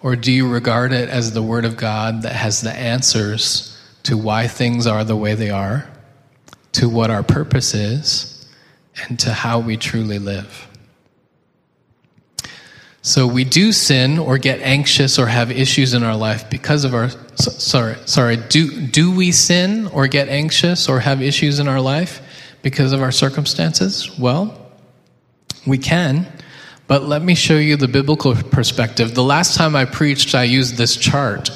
Or 0.00 0.14
do 0.14 0.30
you 0.30 0.48
regard 0.48 0.92
it 0.92 1.08
as 1.08 1.32
the 1.32 1.42
Word 1.42 1.64
of 1.64 1.76
God 1.76 2.22
that 2.22 2.36
has 2.36 2.60
the 2.60 2.72
answers 2.72 3.76
to 4.04 4.16
why 4.16 4.46
things 4.46 4.86
are 4.86 5.02
the 5.02 5.16
way 5.16 5.34
they 5.34 5.50
are 5.50 5.89
to 6.72 6.88
what 6.88 7.10
our 7.10 7.22
purpose 7.22 7.74
is 7.74 8.46
and 9.08 9.18
to 9.20 9.32
how 9.32 9.60
we 9.60 9.76
truly 9.76 10.18
live. 10.18 10.66
So 13.02 13.26
we 13.26 13.44
do 13.44 13.72
sin 13.72 14.18
or 14.18 14.36
get 14.36 14.60
anxious 14.60 15.18
or 15.18 15.26
have 15.26 15.50
issues 15.50 15.94
in 15.94 16.02
our 16.02 16.16
life 16.16 16.50
because 16.50 16.84
of 16.84 16.94
our 16.94 17.08
sorry 17.36 17.96
sorry 18.04 18.36
do 18.36 18.86
do 18.88 19.10
we 19.10 19.32
sin 19.32 19.86
or 19.86 20.06
get 20.06 20.28
anxious 20.28 20.86
or 20.86 21.00
have 21.00 21.22
issues 21.22 21.60
in 21.60 21.66
our 21.66 21.80
life 21.80 22.20
because 22.62 22.92
of 22.92 23.00
our 23.00 23.10
circumstances? 23.10 24.18
Well, 24.18 24.70
we 25.66 25.78
can. 25.78 26.26
But 26.86 27.04
let 27.04 27.22
me 27.22 27.34
show 27.34 27.56
you 27.56 27.76
the 27.76 27.88
biblical 27.88 28.34
perspective. 28.34 29.14
The 29.14 29.22
last 29.22 29.56
time 29.56 29.76
I 29.76 29.84
preached, 29.84 30.34
I 30.34 30.42
used 30.42 30.76
this 30.76 30.96
chart 30.96 31.50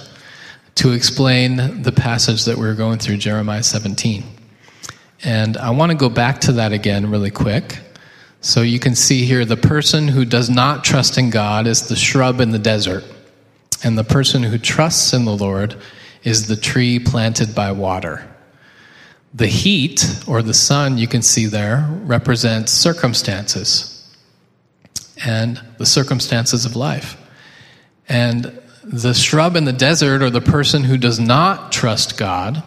to 0.77 0.93
explain 0.93 1.83
the 1.83 1.93
passage 1.93 2.45
that 2.45 2.57
we 2.57 2.67
are 2.67 2.75
going 2.75 2.99
through, 2.99 3.17
Jeremiah 3.17 3.63
17. 3.63 4.25
And 5.25 5.57
I 5.57 5.71
want 5.71 5.91
to 5.91 5.97
go 5.97 6.09
back 6.09 6.41
to 6.43 6.53
that 6.53 6.73
again 6.73 7.11
really 7.11 7.31
quick. 7.31 7.79
So 8.41 8.61
you 8.61 8.79
can 8.79 8.95
see 8.95 9.25
here 9.25 9.45
the 9.45 9.57
person 9.57 10.07
who 10.07 10.27
does 10.27 10.51
not 10.51 10.85
trust 10.85 11.17
in 11.17 11.31
God 11.31 11.67
is 11.67 11.89
the 11.89 11.97
shrub 11.97 12.41
in 12.41 12.51
the 12.51 12.59
desert. 12.59 13.05
And 13.83 13.97
the 13.97 14.05
person 14.05 14.43
who 14.43 14.59
trusts 14.59 15.15
in 15.15 15.25
the 15.25 15.37
Lord 15.37 15.77
is 16.23 16.47
the 16.47 16.57
tree 16.57 16.99
planted 16.99 17.55
by 17.55 17.73
water. 17.73 18.31
The 19.33 19.47
heat, 19.47 20.23
or 20.27 20.43
the 20.43 20.55
sun, 20.55 20.99
you 20.99 21.09
can 21.09 21.23
see 21.23 21.47
there, 21.47 21.89
represents 22.03 22.71
circumstances 22.71 23.91
and 25.25 25.61
the 25.79 25.87
circumstances 25.87 26.67
of 26.67 26.77
life. 26.77 27.17
And 28.09 28.61
the 28.83 29.15
shrub 29.15 29.57
in 29.57 29.65
the 29.65 29.73
desert, 29.73 30.23
or 30.23 30.31
the 30.31 30.41
person 30.41 30.85
who 30.85 30.99
does 30.99 31.19
not 31.19 31.73
trust 31.73 32.19
God, 32.19 32.63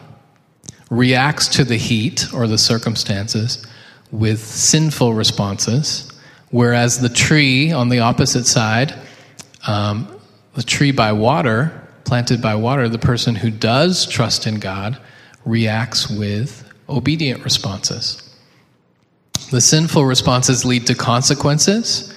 reacts 0.90 1.48
to 1.48 1.64
the 1.64 1.76
heat 1.76 2.26
or 2.32 2.46
the 2.46 2.58
circumstances 2.58 3.66
with 4.10 4.40
sinful 4.40 5.14
responses, 5.14 6.10
whereas 6.50 7.00
the 7.00 7.08
tree 7.08 7.72
on 7.72 7.88
the 7.88 8.00
opposite 8.00 8.46
side, 8.46 8.94
um, 9.66 10.08
the 10.54 10.62
tree 10.62 10.92
by 10.92 11.12
water, 11.12 11.88
planted 12.04 12.40
by 12.40 12.54
water, 12.54 12.88
the 12.88 12.98
person 12.98 13.34
who 13.34 13.50
does 13.50 14.06
trust 14.06 14.46
in 14.46 14.58
God 14.58 14.98
reacts 15.44 16.08
with 16.08 16.64
obedient 16.88 17.44
responses. 17.44 18.22
The 19.50 19.60
sinful 19.60 20.04
responses 20.04 20.64
lead 20.64 20.86
to 20.86 20.94
consequences, 20.94 22.14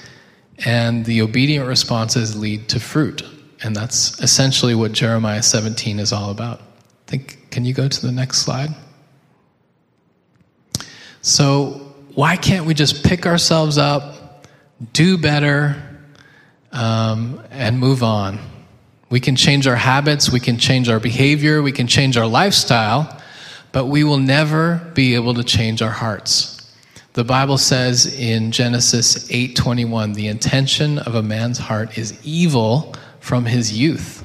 and 0.66 1.06
the 1.06 1.22
obedient 1.22 1.68
responses 1.68 2.38
lead 2.38 2.70
to 2.70 2.80
fruit. 2.80 3.24
And 3.64 3.76
that's 3.76 4.20
essentially 4.22 4.76
what 4.76 4.92
Jeremiah 4.92 5.44
17 5.44 6.00
is 6.00 6.12
all 6.14 6.32
about. 6.32 6.62
think 7.08 7.41
can 7.52 7.66
you 7.66 7.74
go 7.74 7.88
to 7.88 8.02
the 8.02 8.12
next 8.12 8.40
slide? 8.40 8.74
So, 11.22 11.94
why 12.16 12.36
can't 12.36 12.66
we 12.66 12.74
just 12.74 13.06
pick 13.06 13.26
ourselves 13.26 13.78
up, 13.78 14.48
do 14.92 15.18
better, 15.18 15.76
um, 16.72 17.42
and 17.52 17.78
move 17.78 18.02
on? 18.02 18.40
We 19.10 19.20
can 19.20 19.36
change 19.36 19.68
our 19.68 19.76
habits, 19.76 20.32
we 20.32 20.40
can 20.40 20.58
change 20.58 20.90
our 20.90 21.00
behavior, 21.00 21.62
we 21.62 21.72
can 21.72 21.86
change 21.86 22.18
our 22.18 22.26
lifestyle, 22.26 23.22
but 23.72 23.86
we 23.86 24.04
will 24.04 24.18
never 24.18 24.82
be 24.96 25.16
able 25.16 25.34
to 25.36 25.44
change 25.44 25.82
our 25.82 25.92
hearts. 25.92 26.58
The 27.14 27.26
Bible 27.26 27.58
says 27.58 28.06
in 28.06 28.52
Genesis 28.52 29.30
8:21, 29.30 30.14
the 30.14 30.28
intention 30.28 30.98
of 30.98 31.14
a 31.14 31.22
man's 31.22 31.58
heart 31.58 31.98
is 31.98 32.14
evil 32.24 32.96
from 33.20 33.46
his 33.46 33.74
youth. 33.78 34.24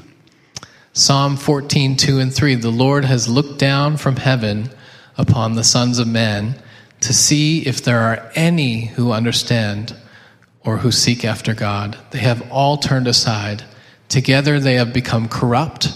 Psalm 0.98 1.36
14, 1.36 1.94
2 1.98 2.20
and 2.20 2.34
3 2.34 2.54
The 2.54 2.70
Lord 2.70 3.04
has 3.04 3.28
looked 3.28 3.58
down 3.58 3.98
from 3.98 4.16
heaven 4.16 4.70
upon 5.18 5.54
the 5.54 5.62
sons 5.62 5.98
of 5.98 6.08
men 6.08 6.54
to 7.00 7.12
see 7.12 7.66
if 7.66 7.82
there 7.82 8.00
are 8.00 8.32
any 8.34 8.86
who 8.86 9.12
understand 9.12 9.94
or 10.64 10.78
who 10.78 10.90
seek 10.90 11.22
after 11.22 11.52
God. 11.52 11.98
They 12.12 12.20
have 12.20 12.50
all 12.50 12.78
turned 12.78 13.06
aside. 13.06 13.62
Together 14.08 14.58
they 14.58 14.76
have 14.76 14.94
become 14.94 15.28
corrupt. 15.28 15.90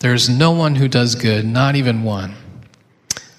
There 0.00 0.12
is 0.12 0.28
no 0.28 0.50
one 0.50 0.74
who 0.74 0.88
does 0.88 1.14
good, 1.14 1.46
not 1.46 1.76
even 1.76 2.02
one. 2.02 2.34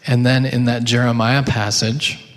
And 0.08 0.26
then 0.26 0.46
in 0.46 0.64
that 0.66 0.86
Jeremiah 0.86 1.44
passage, 1.44 2.34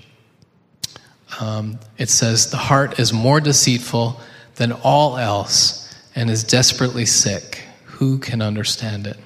um, 1.39 1.79
it 1.99 2.09
says, 2.09 2.51
The 2.51 2.57
heart 2.57 2.99
is 2.99 3.13
more 3.13 3.41
deceitful 3.41 4.21
than 4.57 4.73
all 4.73 5.19
else 5.19 5.89
and 6.17 6.29
is 6.29 6.43
desperately 6.43 7.07
sick. 7.07 7.66
Who 7.97 8.19
can 8.19 8.43
understand 8.43 9.07
it? 9.07 9.17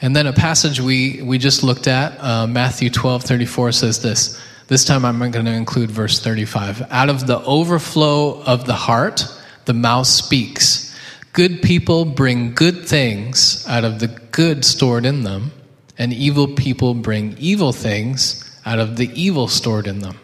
And 0.00 0.14
then 0.14 0.26
a 0.26 0.32
passage 0.32 0.80
we, 0.80 1.22
we 1.22 1.38
just 1.38 1.62
looked 1.62 1.86
at, 1.86 2.18
uh, 2.20 2.48
Matthew 2.48 2.90
12 2.90 3.22
34 3.22 3.72
says 3.72 4.02
this. 4.02 4.40
This 4.66 4.84
time 4.84 5.04
I'm 5.04 5.18
going 5.18 5.44
to 5.44 5.52
include 5.52 5.88
verse 5.88 6.20
35. 6.20 6.90
Out 6.90 7.08
of 7.08 7.28
the 7.28 7.40
overflow 7.44 8.42
of 8.42 8.66
the 8.66 8.74
heart, 8.74 9.24
the 9.66 9.72
mouth 9.72 10.08
speaks. 10.08 10.92
Good 11.32 11.62
people 11.62 12.04
bring 12.04 12.54
good 12.54 12.88
things 12.88 13.64
out 13.68 13.84
of 13.84 14.00
the 14.00 14.08
good 14.08 14.64
stored 14.64 15.06
in 15.06 15.22
them, 15.22 15.52
and 15.96 16.12
evil 16.12 16.48
people 16.48 16.92
bring 16.92 17.36
evil 17.38 17.72
things 17.72 18.44
out 18.66 18.80
of 18.80 18.96
the 18.96 19.10
evil 19.14 19.46
stored 19.46 19.86
in 19.86 20.00
them. 20.00 20.18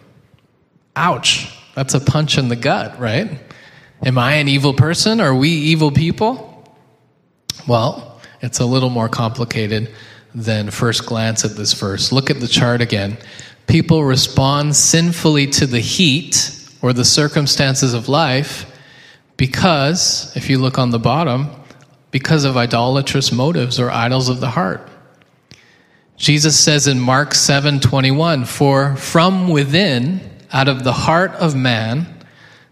Ouch. 0.97 1.49
That's 1.77 1.95
a 1.95 2.01
punch 2.01 2.39
in 2.39 2.49
the 2.49 2.57
gut, 2.57 2.99
right? 2.99 3.39
Am 4.05 4.19
I 4.19 4.35
an 4.35 4.49
evil 4.49 4.75
person? 4.75 5.21
Are 5.21 5.35
we 5.35 5.51
evil 5.51 5.93
people? 5.93 6.54
Well, 7.67 8.21
it's 8.41 8.61
a 8.61 8.67
little 8.67 8.91
more 8.91 9.09
complicated 9.09 9.91
than 10.35 10.71
first 10.71 11.07
glance 11.07 11.45
at 11.45 11.53
this 11.53 11.73
verse. 11.73 12.13
Look 12.13 12.31
at 12.31 12.41
the 12.41 12.49
chart 12.49 12.81
again. 12.81 13.17
People 13.67 14.05
respond 14.05 14.77
sinfully 14.77 15.47
to 15.49 15.67
the 15.67 15.81
heat 15.81 16.61
or 16.83 16.93
the 16.93 17.05
circumstances 17.05 17.95
of 17.95 18.09
life 18.09 18.71
because, 19.37 20.33
if 20.37 20.51
you 20.51 20.59
look 20.59 20.79
on 20.79 20.91
the 20.91 20.99
bottom, 20.99 21.49
because 22.11 22.45
of 22.45 22.57
idolatrous 22.57 23.33
motives 23.33 23.81
or 23.81 23.91
idols 23.91 24.29
of 24.29 24.41
the 24.41 24.51
heart. 24.51 24.89
Jesus 26.17 26.59
says 26.59 26.87
in 26.87 27.01
Mark 27.01 27.35
7:21, 27.35 28.45
"For 28.45 28.95
from 28.97 29.49
within, 29.49 30.21
out 30.53 30.69
of 30.69 30.85
the 30.85 30.93
heart 30.93 31.33
of 31.35 31.57
man, 31.57 32.07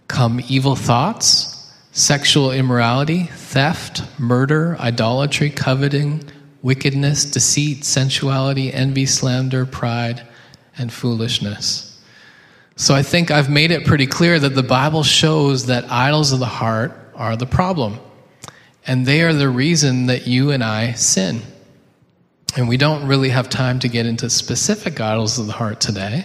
come 0.07 0.41
evil 0.47 0.77
thoughts, 0.77 1.52
sexual 1.93 2.51
immorality, 2.51 3.31
theft, 3.35 4.03
murder, 4.19 4.77
idolatry, 4.81 5.51
coveting, 5.51 6.25
wickedness, 6.63 7.25
deceit, 7.25 7.85
sensuality, 7.85 8.73
envy, 8.73 9.07
slander, 9.07 9.65
pride, 9.65 10.23
and 10.77 10.93
foolishness." 10.93 11.93
So 12.77 12.95
I 12.95 13.03
think 13.03 13.31
I've 13.31 13.51
made 13.51 13.71
it 13.71 13.85
pretty 13.85 14.07
clear 14.07 14.41
that 14.41 14.55
the 14.55 14.63
Bible 14.63 15.03
shows 15.03 15.67
that 15.67 15.91
idols 15.91 16.33
of 16.33 16.39
the 16.41 16.47
heart 16.47 16.97
are 17.15 17.37
the 17.37 17.47
problem. 17.47 17.99
And 18.87 19.07
they 19.07 19.23
are 19.23 19.33
the 19.33 19.49
reason 19.49 20.07
that 20.07 20.27
you 20.27 20.51
and 20.51 20.65
I 20.65 20.93
sin. 20.95 21.43
And 22.57 22.69
we 22.69 22.77
don't 22.77 23.07
really 23.07 23.29
have 23.29 23.49
time 23.49 23.79
to 23.81 23.89
get 23.89 24.07
into 24.07 24.29
specific 24.29 25.01
idols 25.01 25.39
of 25.39 25.47
the 25.47 25.53
heart 25.53 25.81
today. 25.81 26.25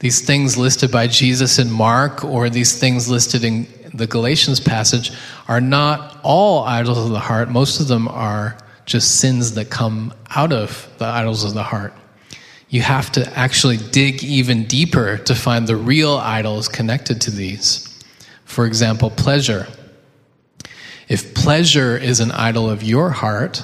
These 0.00 0.20
things 0.20 0.56
listed 0.56 0.90
by 0.90 1.06
Jesus 1.06 1.58
in 1.58 1.70
Mark 1.70 2.24
or 2.24 2.50
these 2.50 2.74
things 2.74 3.08
listed 3.08 3.44
in 3.44 3.66
the 3.94 4.06
Galatians 4.06 4.60
passage 4.60 5.12
are 5.48 5.60
not 5.60 6.18
all 6.22 6.64
idols 6.64 6.98
of 6.98 7.10
the 7.10 7.20
heart. 7.20 7.50
Most 7.50 7.80
of 7.80 7.88
them 7.88 8.08
are 8.08 8.56
just 8.84 9.20
sins 9.20 9.54
that 9.54 9.70
come 9.70 10.12
out 10.30 10.52
of 10.52 10.88
the 10.98 11.04
idols 11.04 11.44
of 11.44 11.54
the 11.54 11.62
heart 11.62 11.94
you 12.72 12.80
have 12.80 13.12
to 13.12 13.38
actually 13.38 13.76
dig 13.76 14.24
even 14.24 14.64
deeper 14.64 15.18
to 15.18 15.34
find 15.34 15.66
the 15.66 15.76
real 15.76 16.16
idols 16.16 16.68
connected 16.68 17.20
to 17.20 17.30
these. 17.30 18.02
For 18.46 18.64
example, 18.64 19.10
pleasure. 19.10 19.68
If 21.06 21.34
pleasure 21.34 21.98
is 21.98 22.20
an 22.20 22.32
idol 22.32 22.70
of 22.70 22.82
your 22.82 23.10
heart, 23.10 23.62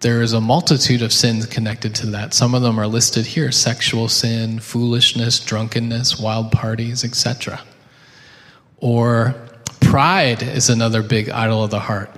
there 0.00 0.22
is 0.22 0.32
a 0.32 0.40
multitude 0.40 1.02
of 1.02 1.12
sins 1.12 1.46
connected 1.46 1.94
to 1.96 2.06
that. 2.06 2.34
Some 2.34 2.56
of 2.56 2.62
them 2.62 2.80
are 2.80 2.88
listed 2.88 3.26
here 3.26 3.52
sexual 3.52 4.08
sin, 4.08 4.58
foolishness, 4.58 5.38
drunkenness, 5.38 6.18
wild 6.18 6.50
parties, 6.50 7.04
etc. 7.04 7.60
Or 8.78 9.36
pride 9.92 10.42
is 10.42 10.70
another 10.70 11.02
big 11.02 11.28
idol 11.28 11.62
of 11.62 11.70
the 11.70 11.78
heart. 11.78 12.10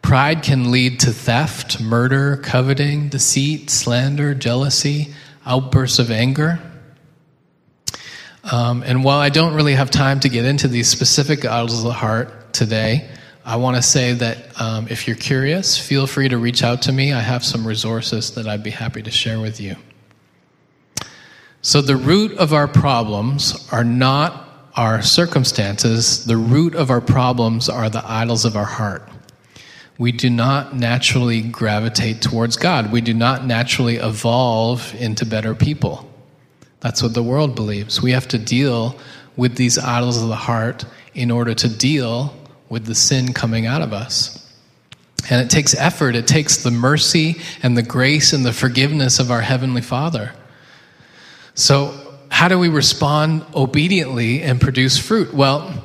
Pride 0.00 0.42
can 0.42 0.70
lead 0.70 1.00
to 1.00 1.12
theft, 1.12 1.78
murder, 1.78 2.38
coveting, 2.38 3.10
deceit, 3.10 3.68
slander, 3.68 4.34
jealousy, 4.34 5.12
outbursts 5.44 5.98
of 5.98 6.10
anger. 6.10 6.58
Um, 8.50 8.82
and 8.82 9.04
while 9.04 9.18
I 9.18 9.28
don't 9.28 9.52
really 9.52 9.74
have 9.74 9.90
time 9.90 10.20
to 10.20 10.30
get 10.30 10.46
into 10.46 10.68
these 10.68 10.88
specific 10.88 11.44
idols 11.44 11.80
of 11.80 11.84
the 11.84 11.92
heart 11.92 12.54
today, 12.54 13.10
I 13.44 13.56
want 13.56 13.76
to 13.76 13.82
say 13.82 14.14
that 14.14 14.58
um, 14.58 14.88
if 14.88 15.06
you're 15.06 15.16
curious, 15.16 15.76
feel 15.76 16.06
free 16.06 16.30
to 16.30 16.38
reach 16.38 16.62
out 16.62 16.80
to 16.82 16.92
me. 16.92 17.12
I 17.12 17.20
have 17.20 17.44
some 17.44 17.66
resources 17.66 18.36
that 18.36 18.48
I'd 18.48 18.62
be 18.62 18.70
happy 18.70 19.02
to 19.02 19.10
share 19.10 19.38
with 19.38 19.60
you. 19.60 19.76
So, 21.60 21.82
the 21.82 21.96
root 21.96 22.38
of 22.38 22.54
our 22.54 22.66
problems 22.66 23.68
are 23.70 23.84
not 23.84 24.39
our 24.76 25.02
circumstances, 25.02 26.24
the 26.24 26.36
root 26.36 26.74
of 26.74 26.90
our 26.90 27.00
problems 27.00 27.68
are 27.68 27.90
the 27.90 28.02
idols 28.04 28.44
of 28.44 28.56
our 28.56 28.64
heart 28.64 29.08
we 30.00 30.12
do 30.12 30.30
not 30.30 30.74
naturally 30.74 31.42
gravitate 31.42 32.22
towards 32.22 32.56
God. 32.56 32.90
We 32.90 33.02
do 33.02 33.12
not 33.12 33.44
naturally 33.44 33.96
evolve 33.96 34.94
into 34.94 35.26
better 35.26 35.54
people. 35.54 36.10
That's 36.80 37.02
what 37.02 37.12
the 37.12 37.22
world 37.22 37.54
believes. 37.54 38.00
We 38.00 38.12
have 38.12 38.26
to 38.28 38.38
deal 38.38 38.98
with 39.36 39.56
these 39.56 39.76
idols 39.76 40.22
of 40.22 40.30
the 40.30 40.36
heart 40.36 40.86
in 41.12 41.30
order 41.30 41.52
to 41.52 41.68
deal 41.68 42.34
with 42.70 42.86
the 42.86 42.94
sin 42.94 43.34
coming 43.34 43.66
out 43.66 43.82
of 43.82 43.92
us. 43.92 44.50
And 45.28 45.42
it 45.42 45.50
takes 45.50 45.74
effort, 45.74 46.16
it 46.16 46.26
takes 46.26 46.62
the 46.62 46.70
mercy 46.70 47.36
and 47.62 47.76
the 47.76 47.82
grace 47.82 48.32
and 48.32 48.42
the 48.42 48.54
forgiveness 48.54 49.18
of 49.18 49.30
our 49.30 49.42
Heavenly 49.42 49.82
Father. 49.82 50.32
So, 51.52 51.99
how 52.30 52.48
do 52.48 52.58
we 52.58 52.68
respond 52.68 53.44
obediently 53.54 54.40
and 54.42 54.60
produce 54.60 54.96
fruit? 54.96 55.34
Well, 55.34 55.84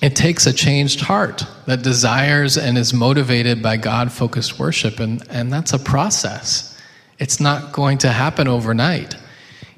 it 0.00 0.16
takes 0.16 0.46
a 0.46 0.52
changed 0.52 1.00
heart 1.00 1.44
that 1.66 1.82
desires 1.82 2.56
and 2.56 2.78
is 2.78 2.94
motivated 2.94 3.62
by 3.62 3.76
God 3.76 4.10
focused 4.10 4.58
worship, 4.58 4.98
and, 5.00 5.22
and 5.28 5.52
that's 5.52 5.72
a 5.72 5.78
process. 5.78 6.76
It's 7.18 7.40
not 7.40 7.72
going 7.72 7.98
to 7.98 8.08
happen 8.08 8.48
overnight. 8.48 9.16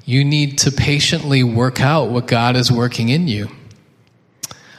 You 0.05 0.23
need 0.23 0.59
to 0.59 0.71
patiently 0.71 1.43
work 1.43 1.81
out 1.81 2.09
what 2.09 2.27
God 2.27 2.55
is 2.55 2.71
working 2.71 3.09
in 3.09 3.27
you. 3.27 3.49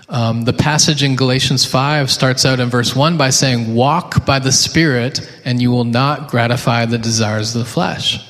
Um, 0.09 0.43
the 0.43 0.53
passage 0.53 1.03
in 1.03 1.17
Galatians 1.17 1.65
5 1.65 2.11
starts 2.11 2.45
out 2.45 2.61
in 2.61 2.69
verse 2.69 2.95
1 2.95 3.17
by 3.17 3.31
saying, 3.31 3.75
Walk 3.75 4.25
by 4.25 4.39
the 4.39 4.53
Spirit, 4.53 5.21
and 5.45 5.61
you 5.61 5.71
will 5.71 5.85
not 5.85 6.31
gratify 6.31 6.87
the 6.87 6.99
desires 6.99 7.55
of 7.55 7.65
the 7.65 7.71
flesh. 7.71 8.25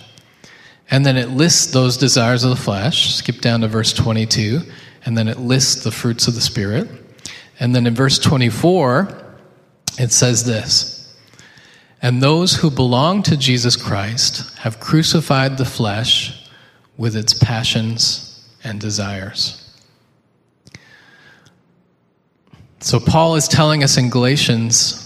And 0.90 1.04
then 1.04 1.16
it 1.16 1.30
lists 1.30 1.72
those 1.72 1.96
desires 1.96 2.44
of 2.44 2.50
the 2.50 2.56
flesh. 2.56 3.14
Skip 3.14 3.40
down 3.40 3.60
to 3.62 3.68
verse 3.68 3.92
22, 3.92 4.60
and 5.04 5.18
then 5.18 5.28
it 5.28 5.38
lists 5.38 5.82
the 5.82 5.90
fruits 5.90 6.28
of 6.28 6.34
the 6.34 6.40
Spirit. 6.40 6.88
And 7.58 7.74
then 7.74 7.86
in 7.86 7.94
verse 7.94 8.18
24, 8.18 9.24
it 9.98 10.12
says 10.12 10.44
this 10.44 11.16
And 12.02 12.22
those 12.22 12.56
who 12.56 12.70
belong 12.70 13.22
to 13.24 13.36
Jesus 13.36 13.76
Christ 13.76 14.56
have 14.58 14.78
crucified 14.78 15.58
the 15.58 15.64
flesh 15.64 16.48
with 16.96 17.16
its 17.16 17.34
passions 17.34 18.48
and 18.62 18.80
desires. 18.80 19.62
So, 22.80 23.00
Paul 23.00 23.34
is 23.34 23.48
telling 23.48 23.82
us 23.82 23.96
in 23.96 24.10
Galatians 24.10 25.02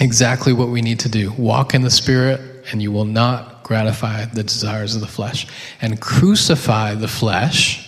exactly 0.00 0.52
what 0.52 0.68
we 0.68 0.82
need 0.82 1.00
to 1.00 1.08
do 1.08 1.32
walk 1.32 1.74
in 1.74 1.82
the 1.82 1.90
Spirit, 1.90 2.40
and 2.70 2.80
you 2.80 2.92
will 2.92 3.04
not 3.04 3.57
gratify 3.68 4.24
the 4.24 4.42
desires 4.42 4.94
of 4.94 5.02
the 5.02 5.06
flesh, 5.06 5.46
and 5.82 6.00
crucify 6.00 6.94
the 6.94 7.06
flesh 7.06 7.86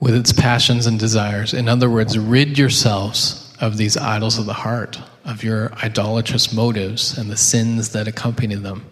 with 0.00 0.14
its 0.14 0.34
passions 0.34 0.86
and 0.86 1.00
desires. 1.00 1.54
In 1.54 1.66
other 1.66 1.88
words, 1.88 2.18
rid 2.18 2.58
yourselves 2.58 3.56
of 3.58 3.78
these 3.78 3.96
idols 3.96 4.38
of 4.38 4.44
the 4.44 4.52
heart, 4.52 5.00
of 5.24 5.42
your 5.42 5.72
idolatrous 5.82 6.52
motives 6.52 7.16
and 7.16 7.30
the 7.30 7.38
sins 7.38 7.88
that 7.92 8.06
accompany 8.06 8.54
them. 8.54 8.84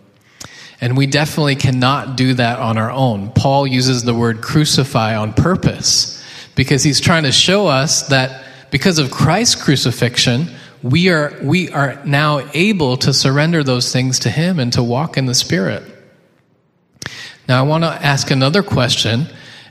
And 0.81 0.97
we 0.97 1.07
definitely 1.07 1.57
cannot 1.57 2.16
do 2.16 2.33
that 2.33 2.59
on 2.59 2.79
our 2.79 2.90
own. 2.90 3.31
Paul 3.33 3.66
uses 3.66 4.03
the 4.05 4.14
word 4.14 4.40
crucify 4.40 5.14
on 5.14 5.35
purpose 5.35 6.25
because 6.55 6.83
he's 6.83 7.01
trying 7.01 7.25
to 7.25 7.33
show 7.33 7.66
us 7.66 8.09
that 8.09 8.44
because 8.70 8.99
of 8.99 9.11
Christ's 9.11 9.62
crucifixion, 9.62 10.49
we 10.85 11.09
are, 11.09 11.33
we 11.42 11.70
are 11.70 11.99
now 12.05 12.47
able 12.53 12.99
to 12.99 13.14
surrender 13.14 13.64
those 13.64 13.90
things 13.90 14.18
to 14.20 14.31
him 14.31 14.59
and 14.59 14.70
to 14.75 14.83
walk 14.83 15.16
in 15.16 15.25
the 15.25 15.35
Spirit. 15.35 15.83
Now, 17.49 17.59
I 17.59 17.62
want 17.62 17.85
to 17.85 17.88
ask 17.88 18.31
another 18.31 18.62
question 18.62 19.27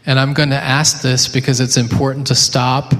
and 0.08 0.20
I'm 0.20 0.34
going 0.34 0.50
to 0.50 0.56
ask 0.56 1.04
this 1.04 1.28
because 1.28 1.60
it's 1.60 1.78
important 1.78 2.28
to 2.28 2.36
stop 2.36 2.96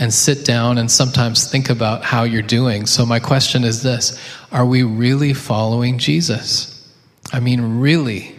and 0.00 0.12
sit 0.12 0.44
down 0.44 0.78
and 0.78 0.90
sometimes 0.90 1.48
think 1.48 1.70
about 1.70 2.02
how 2.02 2.24
you're 2.24 2.42
doing. 2.42 2.86
So, 2.86 3.06
my 3.06 3.20
question 3.20 3.62
is 3.62 3.84
this 3.84 4.20
Are 4.50 4.66
we 4.66 4.82
really 4.82 5.32
following 5.32 5.98
Jesus? 5.98 6.92
I 7.32 7.38
mean, 7.38 7.78
really? 7.78 8.34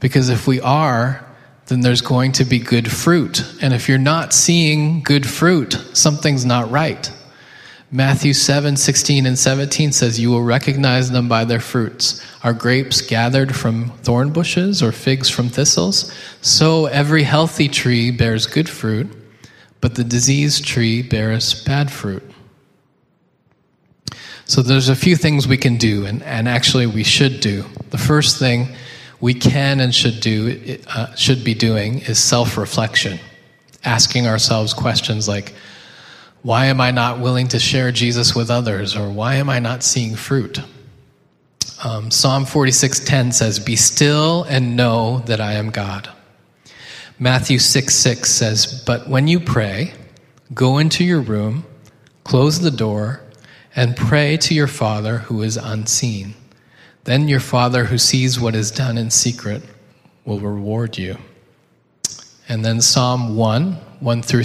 Because 0.00 0.28
if 0.28 0.46
we 0.46 0.60
are, 0.60 1.26
then 1.68 1.80
there's 1.80 2.02
going 2.02 2.32
to 2.32 2.44
be 2.44 2.58
good 2.58 2.92
fruit. 2.92 3.42
And 3.62 3.72
if 3.72 3.88
you're 3.88 3.96
not 3.96 4.34
seeing 4.34 5.02
good 5.02 5.26
fruit, 5.26 5.72
something's 5.94 6.44
not 6.44 6.70
right. 6.70 7.10
Matthew 7.94 8.32
7 8.32 8.76
16 8.76 9.24
and 9.24 9.38
17 9.38 9.92
says, 9.92 10.18
You 10.18 10.28
will 10.28 10.42
recognize 10.42 11.12
them 11.12 11.28
by 11.28 11.44
their 11.44 11.60
fruits. 11.60 12.20
Are 12.42 12.52
grapes 12.52 13.00
gathered 13.00 13.54
from 13.54 13.90
thorn 14.02 14.32
bushes 14.32 14.82
or 14.82 14.90
figs 14.90 15.30
from 15.30 15.48
thistles? 15.48 16.12
So 16.40 16.86
every 16.86 17.22
healthy 17.22 17.68
tree 17.68 18.10
bears 18.10 18.48
good 18.48 18.68
fruit, 18.68 19.06
but 19.80 19.94
the 19.94 20.02
diseased 20.02 20.66
tree 20.66 21.02
bears 21.02 21.62
bad 21.62 21.88
fruit. 21.88 22.28
So 24.46 24.60
there's 24.60 24.88
a 24.88 24.96
few 24.96 25.14
things 25.14 25.46
we 25.46 25.56
can 25.56 25.76
do, 25.76 26.04
and, 26.04 26.20
and 26.24 26.48
actually 26.48 26.88
we 26.88 27.04
should 27.04 27.38
do. 27.38 27.64
The 27.90 27.98
first 27.98 28.40
thing 28.40 28.74
we 29.20 29.34
can 29.34 29.78
and 29.78 29.94
should 29.94 30.18
do, 30.18 30.80
uh, 30.88 31.14
should 31.14 31.44
be 31.44 31.54
doing, 31.54 32.00
is 32.00 32.18
self 32.18 32.56
reflection, 32.56 33.20
asking 33.84 34.26
ourselves 34.26 34.74
questions 34.74 35.28
like, 35.28 35.54
Why 36.44 36.66
am 36.66 36.78
I 36.78 36.90
not 36.90 37.20
willing 37.20 37.48
to 37.48 37.58
share 37.58 37.90
Jesus 37.90 38.34
with 38.34 38.50
others? 38.50 38.94
Or 38.94 39.08
why 39.08 39.36
am 39.36 39.48
I 39.48 39.60
not 39.60 39.82
seeing 39.82 40.14
fruit? 40.14 40.60
Um, 41.82 42.10
Psalm 42.10 42.44
46:10 42.44 43.32
says, 43.32 43.58
"Be 43.58 43.76
still 43.76 44.42
and 44.44 44.76
know 44.76 45.22
that 45.24 45.40
I 45.40 45.54
am 45.54 45.70
God." 45.70 46.10
Matthew 47.18 47.58
6 47.58 47.94
6 47.94 48.30
says, 48.30 48.82
But 48.84 49.08
when 49.08 49.26
you 49.26 49.40
pray, 49.40 49.94
go 50.52 50.76
into 50.76 51.02
your 51.02 51.22
room, 51.22 51.64
close 52.24 52.60
the 52.60 52.70
door, 52.70 53.22
and 53.74 53.96
pray 53.96 54.36
to 54.36 54.52
your 54.52 54.66
Father 54.66 55.18
who 55.18 55.40
is 55.40 55.56
unseen. 55.56 56.34
Then 57.04 57.26
your 57.26 57.40
Father 57.40 57.86
who 57.86 57.96
sees 57.96 58.38
what 58.38 58.54
is 58.54 58.70
done 58.70 58.98
in 58.98 59.10
secret 59.10 59.62
will 60.26 60.40
reward 60.40 60.98
you. 60.98 61.16
And 62.50 62.62
then 62.66 62.82
Psalm 62.82 63.34
1 63.34 63.78
1 64.00 64.22
through 64.22 64.44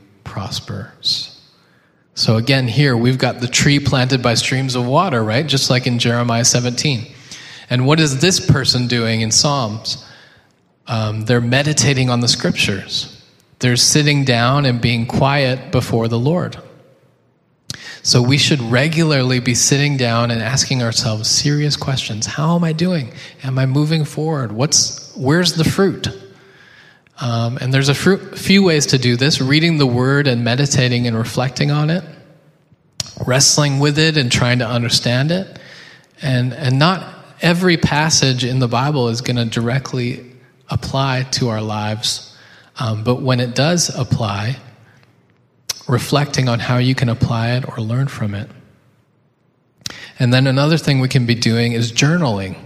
prospers. 0.23 1.39
So 2.13 2.37
again, 2.37 2.67
here 2.67 2.95
we've 2.95 3.17
got 3.17 3.39
the 3.39 3.47
tree 3.47 3.79
planted 3.79 4.21
by 4.21 4.33
streams 4.35 4.75
of 4.75 4.85
water, 4.85 5.23
right? 5.23 5.45
Just 5.45 5.69
like 5.69 5.87
in 5.87 5.97
Jeremiah 5.97 6.45
17. 6.45 7.07
And 7.69 7.87
what 7.87 7.99
is 7.99 8.19
this 8.19 8.45
person 8.45 8.87
doing 8.87 9.21
in 9.21 9.31
Psalms? 9.31 10.05
Um, 10.87 11.25
they're 11.25 11.41
meditating 11.41 12.09
on 12.09 12.19
the 12.19 12.27
scriptures. 12.27 13.17
They're 13.59 13.77
sitting 13.77 14.25
down 14.25 14.65
and 14.65 14.81
being 14.81 15.05
quiet 15.05 15.71
before 15.71 16.07
the 16.07 16.19
Lord. 16.19 16.57
So 18.03 18.21
we 18.21 18.37
should 18.37 18.59
regularly 18.59 19.39
be 19.39 19.53
sitting 19.53 19.95
down 19.95 20.31
and 20.31 20.41
asking 20.41 20.81
ourselves 20.81 21.29
serious 21.29 21.77
questions. 21.77 22.25
How 22.25 22.55
am 22.55 22.63
I 22.63 22.73
doing? 22.73 23.13
Am 23.43 23.59
I 23.59 23.65
moving 23.67 24.05
forward? 24.05 24.51
What's 24.51 25.15
where's 25.15 25.53
the 25.53 25.63
fruit? 25.63 26.07
Um, 27.21 27.57
and 27.61 27.71
there's 27.71 27.89
a 27.89 27.93
few 27.93 28.63
ways 28.63 28.87
to 28.87 28.97
do 28.97 29.15
this 29.15 29.39
reading 29.39 29.77
the 29.77 29.85
word 29.85 30.27
and 30.27 30.43
meditating 30.43 31.05
and 31.05 31.15
reflecting 31.15 31.69
on 31.69 31.91
it, 31.91 32.03
wrestling 33.25 33.79
with 33.79 33.99
it 33.99 34.17
and 34.17 34.31
trying 34.31 34.59
to 34.59 34.67
understand 34.67 35.31
it. 35.31 35.59
And, 36.23 36.51
and 36.51 36.79
not 36.79 37.15
every 37.39 37.77
passage 37.77 38.43
in 38.43 38.57
the 38.57 38.67
Bible 38.67 39.09
is 39.09 39.21
going 39.21 39.35
to 39.35 39.45
directly 39.45 40.31
apply 40.67 41.27
to 41.33 41.49
our 41.49 41.61
lives. 41.61 42.35
Um, 42.79 43.03
but 43.03 43.21
when 43.21 43.39
it 43.39 43.53
does 43.53 43.95
apply, 43.95 44.57
reflecting 45.87 46.49
on 46.49 46.59
how 46.59 46.77
you 46.77 46.95
can 46.95 47.09
apply 47.09 47.51
it 47.51 47.67
or 47.67 47.81
learn 47.81 48.07
from 48.07 48.33
it. 48.33 48.49
And 50.17 50.33
then 50.33 50.47
another 50.47 50.77
thing 50.77 50.99
we 51.01 51.07
can 51.07 51.27
be 51.27 51.35
doing 51.35 51.73
is 51.73 51.91
journaling. 51.91 52.57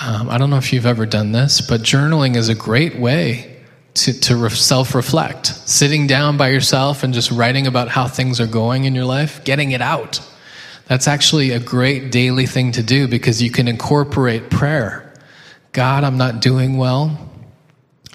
Um, 0.00 0.28
I 0.28 0.38
don't 0.38 0.50
know 0.50 0.56
if 0.56 0.72
you've 0.72 0.86
ever 0.86 1.06
done 1.06 1.32
this, 1.32 1.60
but 1.60 1.80
journaling 1.82 2.36
is 2.36 2.48
a 2.48 2.54
great 2.54 2.98
way 2.98 3.62
to, 3.94 4.12
to 4.12 4.50
self 4.50 4.94
reflect. 4.94 5.46
Sitting 5.46 6.06
down 6.06 6.36
by 6.36 6.48
yourself 6.48 7.04
and 7.04 7.14
just 7.14 7.30
writing 7.30 7.66
about 7.66 7.88
how 7.88 8.08
things 8.08 8.40
are 8.40 8.46
going 8.46 8.84
in 8.84 8.94
your 8.94 9.04
life, 9.04 9.44
getting 9.44 9.70
it 9.70 9.80
out. 9.80 10.20
That's 10.86 11.08
actually 11.08 11.52
a 11.52 11.60
great 11.60 12.10
daily 12.10 12.46
thing 12.46 12.72
to 12.72 12.82
do 12.82 13.08
because 13.08 13.42
you 13.42 13.50
can 13.50 13.68
incorporate 13.68 14.50
prayer. 14.50 15.14
God, 15.72 16.04
I'm 16.04 16.18
not 16.18 16.40
doing 16.40 16.76
well. 16.76 17.30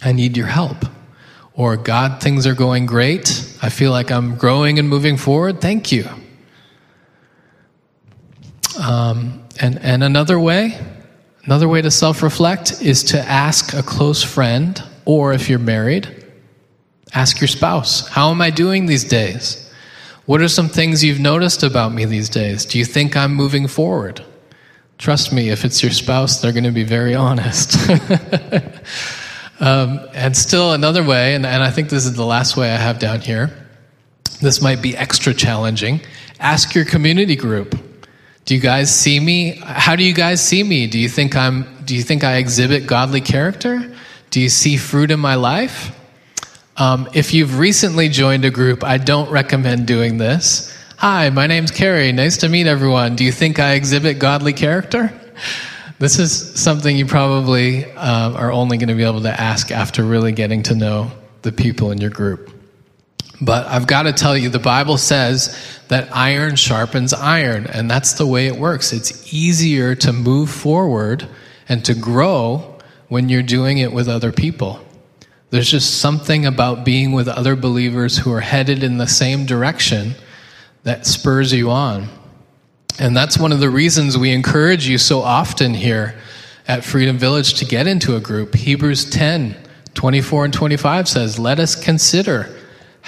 I 0.01 0.11
need 0.11 0.37
your 0.37 0.47
help. 0.47 0.85
Or, 1.53 1.75
God, 1.75 2.21
things 2.21 2.45
are 2.45 2.53
going 2.53 2.85
great. 2.85 3.29
I 3.61 3.69
feel 3.69 3.91
like 3.91 4.11
I'm 4.11 4.35
growing 4.35 4.79
and 4.79 4.87
moving 4.87 5.17
forward. 5.17 5.59
Thank 5.59 5.91
you. 5.91 6.07
Um, 8.79 9.43
and, 9.59 9.77
and 9.79 10.03
another 10.03 10.39
way, 10.39 10.79
Another 11.45 11.67
way 11.67 11.81
to 11.81 11.91
self 11.91 12.21
reflect 12.21 12.81
is 12.81 13.03
to 13.05 13.19
ask 13.19 13.73
a 13.73 13.83
close 13.83 14.23
friend, 14.23 14.81
or 15.05 15.33
if 15.33 15.49
you're 15.49 15.59
married, 15.59 16.25
ask 17.13 17.39
your 17.39 17.47
spouse, 17.47 18.07
How 18.07 18.31
am 18.31 18.41
I 18.41 18.49
doing 18.49 18.85
these 18.85 19.03
days? 19.03 19.71
What 20.25 20.41
are 20.41 20.47
some 20.47 20.69
things 20.69 21.03
you've 21.03 21.19
noticed 21.19 21.63
about 21.63 21.91
me 21.91 22.05
these 22.05 22.29
days? 22.29 22.65
Do 22.65 22.77
you 22.77 22.85
think 22.85 23.17
I'm 23.17 23.33
moving 23.33 23.67
forward? 23.67 24.23
Trust 24.99 25.33
me, 25.33 25.49
if 25.49 25.65
it's 25.65 25.81
your 25.81 25.91
spouse, 25.91 26.41
they're 26.41 26.51
going 26.51 26.65
to 26.65 26.71
be 26.71 26.83
very 26.83 27.15
honest. 27.27 27.75
um, 29.59 29.99
and 30.13 30.37
still, 30.37 30.73
another 30.73 31.03
way, 31.03 31.33
and, 31.33 31.45
and 31.45 31.63
I 31.63 31.71
think 31.71 31.89
this 31.89 32.05
is 32.05 32.13
the 32.13 32.25
last 32.25 32.57
way 32.57 32.69
I 32.69 32.77
have 32.77 32.99
down 32.99 33.21
here, 33.21 33.49
this 34.41 34.61
might 34.61 34.81
be 34.81 34.95
extra 34.95 35.33
challenging. 35.33 36.01
Ask 36.39 36.75
your 36.75 36.85
community 36.85 37.35
group 37.35 37.75
do 38.45 38.55
you 38.55 38.61
guys 38.61 38.93
see 38.93 39.19
me? 39.19 39.59
How 39.63 39.95
do 39.95 40.03
you 40.03 40.13
guys 40.13 40.41
see 40.41 40.63
me? 40.63 40.87
Do 40.87 40.99
you 40.99 41.09
think 41.09 41.35
I'm 41.35 41.65
do 41.85 41.95
you 41.95 42.03
think 42.03 42.23
I 42.23 42.37
exhibit 42.37 42.87
godly 42.87 43.21
character? 43.21 43.95
Do 44.31 44.39
you 44.39 44.49
see 44.49 44.77
fruit 44.77 45.11
in 45.11 45.19
my 45.19 45.35
life? 45.35 45.95
Um, 46.77 47.09
if 47.13 47.33
you've 47.33 47.59
recently 47.59 48.09
joined 48.09 48.45
a 48.45 48.49
group, 48.51 48.83
I 48.83 48.97
don't 48.97 49.29
recommend 49.29 49.85
doing 49.85 50.17
this. 50.17 50.75
Hi, 50.97 51.29
my 51.29 51.47
name's 51.47 51.71
Carrie. 51.71 52.11
Nice 52.11 52.37
to 52.37 52.49
meet 52.49 52.67
everyone. 52.67 53.15
Do 53.15 53.25
you 53.25 53.31
think 53.31 53.59
I 53.59 53.73
exhibit 53.73 54.19
godly 54.19 54.53
character? 54.53 55.13
This 55.99 56.17
is 56.17 56.57
something 56.57 56.95
you 56.95 57.05
probably 57.05 57.83
uh, 57.83 58.31
are 58.31 58.53
only 58.53 58.77
going 58.77 58.87
to 58.87 58.95
be 58.95 59.03
able 59.03 59.23
to 59.23 59.37
ask 59.37 59.69
after 59.69 60.01
really 60.05 60.31
getting 60.31 60.63
to 60.63 60.75
know 60.75 61.11
the 61.41 61.51
people 61.51 61.91
in 61.91 61.99
your 61.99 62.09
group. 62.09 62.53
But 63.41 63.67
I've 63.67 63.87
got 63.87 64.03
to 64.03 64.13
tell 64.13 64.37
you, 64.37 64.49
the 64.49 64.59
Bible 64.59 64.97
says 64.97 65.57
that 65.87 66.13
iron 66.15 66.55
sharpens 66.55 67.13
iron, 67.13 67.67
and 67.67 67.89
that's 67.89 68.13
the 68.13 68.27
way 68.27 68.47
it 68.47 68.55
works. 68.55 68.91
It's 68.91 69.33
easier 69.33 69.95
to 69.95 70.11
move 70.11 70.49
forward 70.49 71.27
and 71.69 71.83
to 71.85 71.93
grow 71.93 72.79
when 73.07 73.29
you're 73.29 73.43
doing 73.43 73.77
it 73.77 73.93
with 73.93 74.09
other 74.09 74.31
people. 74.31 74.83
There's 75.51 75.71
just 75.71 75.99
something 75.99 76.45
about 76.45 76.83
being 76.83 77.13
with 77.13 77.27
other 77.27 77.55
believers 77.55 78.17
who 78.17 78.31
are 78.31 78.41
headed 78.41 78.83
in 78.83 78.97
the 78.97 79.07
same 79.07 79.45
direction 79.45 80.15
that 80.83 81.07
spurs 81.07 81.53
you 81.53 81.71
on. 81.71 82.07
And 82.99 83.15
that's 83.15 83.37
one 83.37 83.51
of 83.51 83.59
the 83.59 83.69
reasons 83.69 84.17
we 84.17 84.31
encourage 84.31 84.87
you 84.87 84.97
so 84.97 85.21
often 85.21 85.73
here 85.73 86.15
at 86.67 86.83
Freedom 86.83 87.17
Village 87.17 87.55
to 87.55 87.65
get 87.65 87.87
into 87.87 88.15
a 88.15 88.19
group. 88.19 88.55
Hebrews 88.55 89.09
10 89.09 89.55
24 89.95 90.45
and 90.45 90.53
25 90.53 91.07
says, 91.07 91.39
Let 91.39 91.59
us 91.59 91.75
consider 91.75 92.55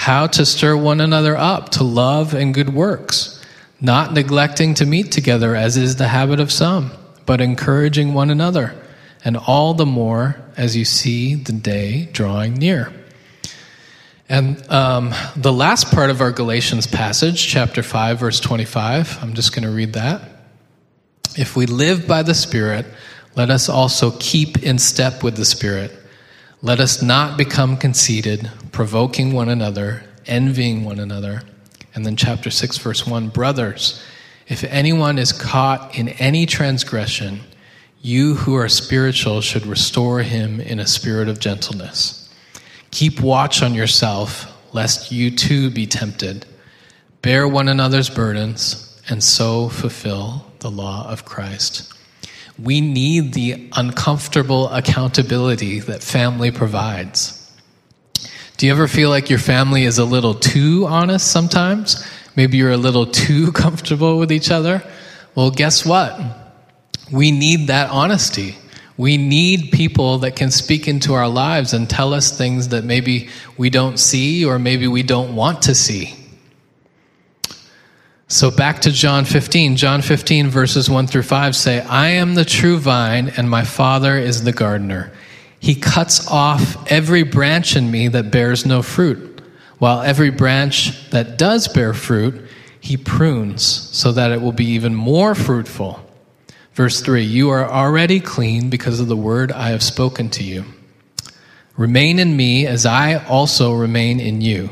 how 0.02 0.26
to 0.26 0.44
stir 0.44 0.76
one 0.76 1.00
another 1.00 1.38
up 1.38 1.70
to 1.70 1.84
love 1.84 2.34
and 2.34 2.56
good 2.56 2.74
works, 2.74 3.40
not 3.80 4.12
neglecting 4.12 4.74
to 4.74 4.84
meet 4.84 5.12
together 5.12 5.56
as 5.56 5.78
is 5.78 5.98
the 5.98 6.08
habit 6.08 6.40
of 6.40 6.52
some, 6.52 6.90
but 7.28 7.40
encouraging 7.40 8.12
one 8.12 8.32
another, 8.32 8.74
and 9.24 9.38
all 9.38 9.76
the 9.76 9.86
more 9.86 10.36
as 10.58 10.76
you 10.76 10.84
see 10.84 11.36
the 11.36 11.52
day 11.52 12.10
drawing 12.14 12.56
near. 12.56 12.92
And 14.28 14.68
um, 14.72 15.14
the 15.36 15.54
last 15.54 15.92
part 15.92 16.10
of 16.10 16.20
our 16.20 16.32
Galatians 16.32 16.88
passage, 16.88 17.46
chapter 17.46 17.84
5, 17.84 18.22
verse 18.22 18.40
25, 18.40 19.20
I'm 19.22 19.36
just 19.36 19.54
going 19.54 19.66
to 19.66 19.72
read 19.72 19.94
that. 19.94 20.24
If 21.38 21.56
we 21.56 21.68
live 21.68 22.08
by 22.08 22.24
the 22.24 22.34
Spirit, 22.34 22.88
let 23.36 23.52
us 23.52 23.70
also 23.70 24.18
keep 24.20 24.64
in 24.64 24.80
step 24.80 25.22
with 25.22 25.36
the 25.36 25.46
Spirit. 25.46 26.01
Let 26.63 26.80
us 26.80 27.02
not 27.02 27.39
become 27.39 27.76
conceited, 27.76 28.51
provoking 28.72 29.34
one 29.34 29.49
another, 29.49 30.03
envying 30.28 30.84
one 30.84 30.99
another. 30.99 31.41
And 31.95 32.05
then, 32.05 32.16
chapter 32.16 32.51
6, 32.51 32.78
verse 32.78 33.07
1 33.07 33.30
Brothers, 33.30 33.99
if 34.47 34.64
anyone 34.66 35.18
is 35.18 35.34
caught 35.34 35.97
in 35.97 36.09
any 36.09 36.45
transgression, 36.45 37.39
you 38.03 38.36
who 38.36 38.53
are 38.53 38.70
spiritual 38.70 39.41
should 39.41 39.66
restore 39.66 40.20
him 40.20 40.59
in 40.59 40.80
a 40.80 40.86
spirit 40.86 41.28
of 41.28 41.39
gentleness. 41.39 42.32
Keep 42.91 43.22
watch 43.22 43.64
on 43.64 43.74
yourself, 43.74 44.45
lest 44.72 45.12
you 45.12 45.32
too 45.32 45.72
be 45.72 45.88
tempted. 45.88 46.45
Bear 47.24 47.47
one 47.47 47.70
another's 47.70 48.09
burdens, 48.09 49.01
and 49.09 49.24
so 49.24 49.70
fulfill 49.70 50.45
the 50.59 50.70
law 50.70 51.09
of 51.09 51.26
Christ. 51.26 51.91
We 52.60 52.82
need 52.82 53.34
the 53.34 53.70
uncomfortable 53.74 54.70
accountability 54.70 55.80
that 55.82 56.04
family 56.04 56.52
provides. 56.52 57.38
Do 58.58 58.68
you 58.68 58.72
ever 58.72 58.88
feel 58.88 59.10
like 59.10 59.30
your 59.30 59.39
family 59.39 59.86
is 59.86 59.97
a 59.97 60.06
little 60.06 60.36
too 60.36 60.86
honest 60.88 61.32
sometimes? 61.32 62.06
Maybe 62.36 62.58
you're 62.58 62.72
a 62.72 62.78
little 62.78 63.06
too 63.26 63.52
comfortable 63.52 64.20
with 64.20 64.32
each 64.32 64.52
other? 64.52 64.84
Well, 65.34 65.52
guess 65.52 65.86
what? 65.86 66.20
We 67.12 67.32
need 67.32 67.68
that 67.68 67.89
honesty. 67.89 68.58
We 68.97 69.18
need 69.18 69.72
people 69.72 70.20
that 70.20 70.36
can 70.36 70.52
speak 70.52 70.88
into 70.88 71.14
our 71.14 71.28
lives 71.28 71.74
and 71.74 71.89
tell 71.89 72.14
us 72.14 72.38
things 72.38 72.68
that 72.68 72.84
maybe 72.84 73.30
we 73.58 73.70
don't 73.70 73.97
see 73.97 74.45
or 74.45 74.60
maybe 74.60 74.88
we 74.88 75.02
don't 75.02 75.36
want 75.36 75.64
to 75.64 75.74
see. 75.76 76.20
So 78.32 78.49
back 78.49 78.79
to 78.84 78.91
John 78.91 79.25
15. 79.25 79.75
John 79.75 80.01
15, 80.01 80.47
verses 80.47 80.89
1 80.89 81.07
through 81.07 81.23
5 81.23 81.53
say, 81.53 81.82
I 81.82 82.11
am 82.11 82.34
the 82.34 82.45
true 82.45 82.77
vine, 82.77 83.27
and 83.36 83.49
my 83.49 83.65
Father 83.65 84.17
is 84.17 84.45
the 84.45 84.53
gardener. 84.53 85.11
He 85.59 85.75
cuts 85.75 86.25
off 86.27 86.89
every 86.89 87.23
branch 87.23 87.75
in 87.75 87.91
me 87.91 88.07
that 88.07 88.32
bears 88.32 88.65
no 88.65 88.84
fruit, 88.84 89.41
while 89.79 90.01
every 90.01 90.29
branch 90.29 91.09
that 91.09 91.38
does 91.38 91.67
bear 91.67 91.93
fruit, 91.93 92.47
he 92.79 92.95
prunes 92.95 93.63
so 93.63 94.13
that 94.13 94.32
it 94.32 94.41
will 94.41 94.53
be 94.53 94.67
even 94.67 94.95
more 94.95 95.36
fruitful. 95.36 95.99
Verse 96.73 97.01
3 97.01 97.23
You 97.23 97.49
are 97.49 97.69
already 97.69 98.21
clean 98.21 98.69
because 98.69 99.01
of 99.01 99.09
the 99.09 99.17
word 99.17 99.51
I 99.51 99.71
have 99.71 99.84
spoken 99.84 100.29
to 100.29 100.43
you. 100.45 100.63
Remain 101.75 102.17
in 102.17 102.38
me 102.38 102.65
as 102.65 102.86
I 102.86 103.25
also 103.25 103.73
remain 103.73 104.21
in 104.21 104.39
you. 104.39 104.69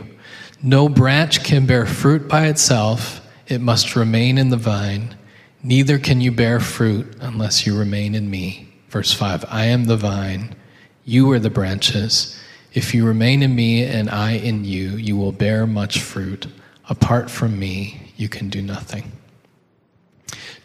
No 0.64 0.88
branch 0.88 1.44
can 1.44 1.66
bear 1.66 1.86
fruit 1.86 2.30
by 2.30 2.48
itself 2.48 3.19
it 3.50 3.60
must 3.60 3.96
remain 3.96 4.38
in 4.38 4.50
the 4.50 4.58
vine. 4.58 5.18
Neither 5.64 5.98
can 6.00 6.22
you 6.22 6.32
bear 6.32 6.60
fruit 6.60 7.18
unless 7.20 7.66
you 7.66 7.78
remain 7.78 8.16
in 8.16 8.30
me. 8.30 8.72
Verse 8.90 9.12
5 9.12 9.46
I 9.50 9.66
am 9.66 9.86
the 9.86 9.98
vine, 9.98 10.56
you 11.04 11.30
are 11.32 11.40
the 11.40 11.50
branches. 11.50 12.40
If 12.72 12.94
you 12.94 13.06
remain 13.06 13.42
in 13.42 13.56
me 13.56 13.84
and 13.84 14.10
I 14.10 14.34
in 14.34 14.64
you, 14.64 14.90
you 14.92 15.18
will 15.18 15.32
bear 15.32 15.66
much 15.66 16.00
fruit. 16.00 16.46
Apart 16.88 17.32
from 17.32 17.58
me, 17.58 18.14
you 18.16 18.30
can 18.30 18.50
do 18.50 18.62
nothing. 18.62 19.12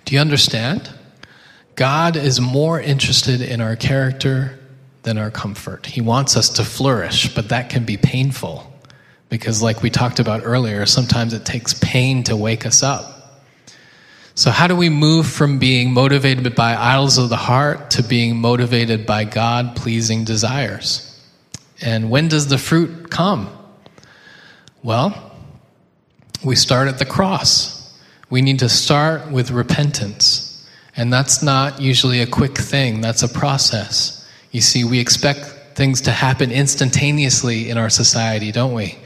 Do 0.05 0.14
you 0.14 0.20
understand? 0.20 0.91
God 1.76 2.16
is 2.16 2.41
more 2.41 2.78
interested 2.78 3.41
in 3.41 3.62
our 3.62 3.74
character 3.74 4.59
than 5.03 5.16
our 5.16 5.30
comfort. 5.30 5.87
He 5.87 6.03
wants 6.03 6.37
us 6.37 6.51
to 6.51 6.64
flourish, 6.64 7.35
but 7.35 7.49
that 7.49 7.70
can 7.70 7.85
be 7.85 7.97
painful. 7.97 8.70
Because, 9.35 9.61
like 9.61 9.82
we 9.82 9.91
talked 9.91 10.20
about 10.20 10.43
earlier, 10.45 10.87
sometimes 10.87 11.32
it 11.32 11.45
takes 11.45 11.74
pain 11.74 12.22
to 12.22 12.37
wake 12.37 12.64
us 12.64 12.85
up. 12.85 13.43
So, 14.37 14.53
how 14.53 14.68
do 14.68 14.76
we 14.76 14.89
move 14.89 15.26
from 15.26 15.59
being 15.59 15.93
motivated 15.93 16.55
by 16.55 16.76
idols 16.76 17.18
of 17.18 17.30
the 17.30 17.37
heart 17.37 17.91
to 17.91 18.05
being 18.05 18.37
motivated 18.37 19.07
by 19.07 19.24
God 19.24 19.74
pleasing 19.74 20.22
desires? 20.22 21.20
And 21.80 22.11
when 22.11 22.28
does 22.28 22.47
the 22.47 22.59
fruit 22.59 23.11
come? 23.11 23.51
Well, 24.85 25.32
we 26.45 26.55
start 26.55 26.87
at 26.87 27.01
the 27.01 27.05
cross. 27.05 27.93
We 28.30 28.41
need 28.41 28.61
to 28.61 28.68
start 28.68 29.32
with 29.32 29.51
repentance. 29.51 30.64
And 30.97 31.12
that's 31.12 31.43
not 31.43 31.80
usually 31.80 32.20
a 32.20 32.26
quick 32.28 32.57
thing, 32.57 33.01
that's 33.01 33.24
a 33.24 33.28
process. 33.28 34.30
You 34.53 34.61
see, 34.61 34.85
we 34.85 35.01
expect 35.01 35.74
things 35.74 36.03
to 36.03 36.12
happen 36.12 36.53
instantaneously 36.53 37.68
in 37.68 37.78
our 37.78 37.91
society, 37.91 38.53
don't 38.53 38.74
we? 38.74 38.97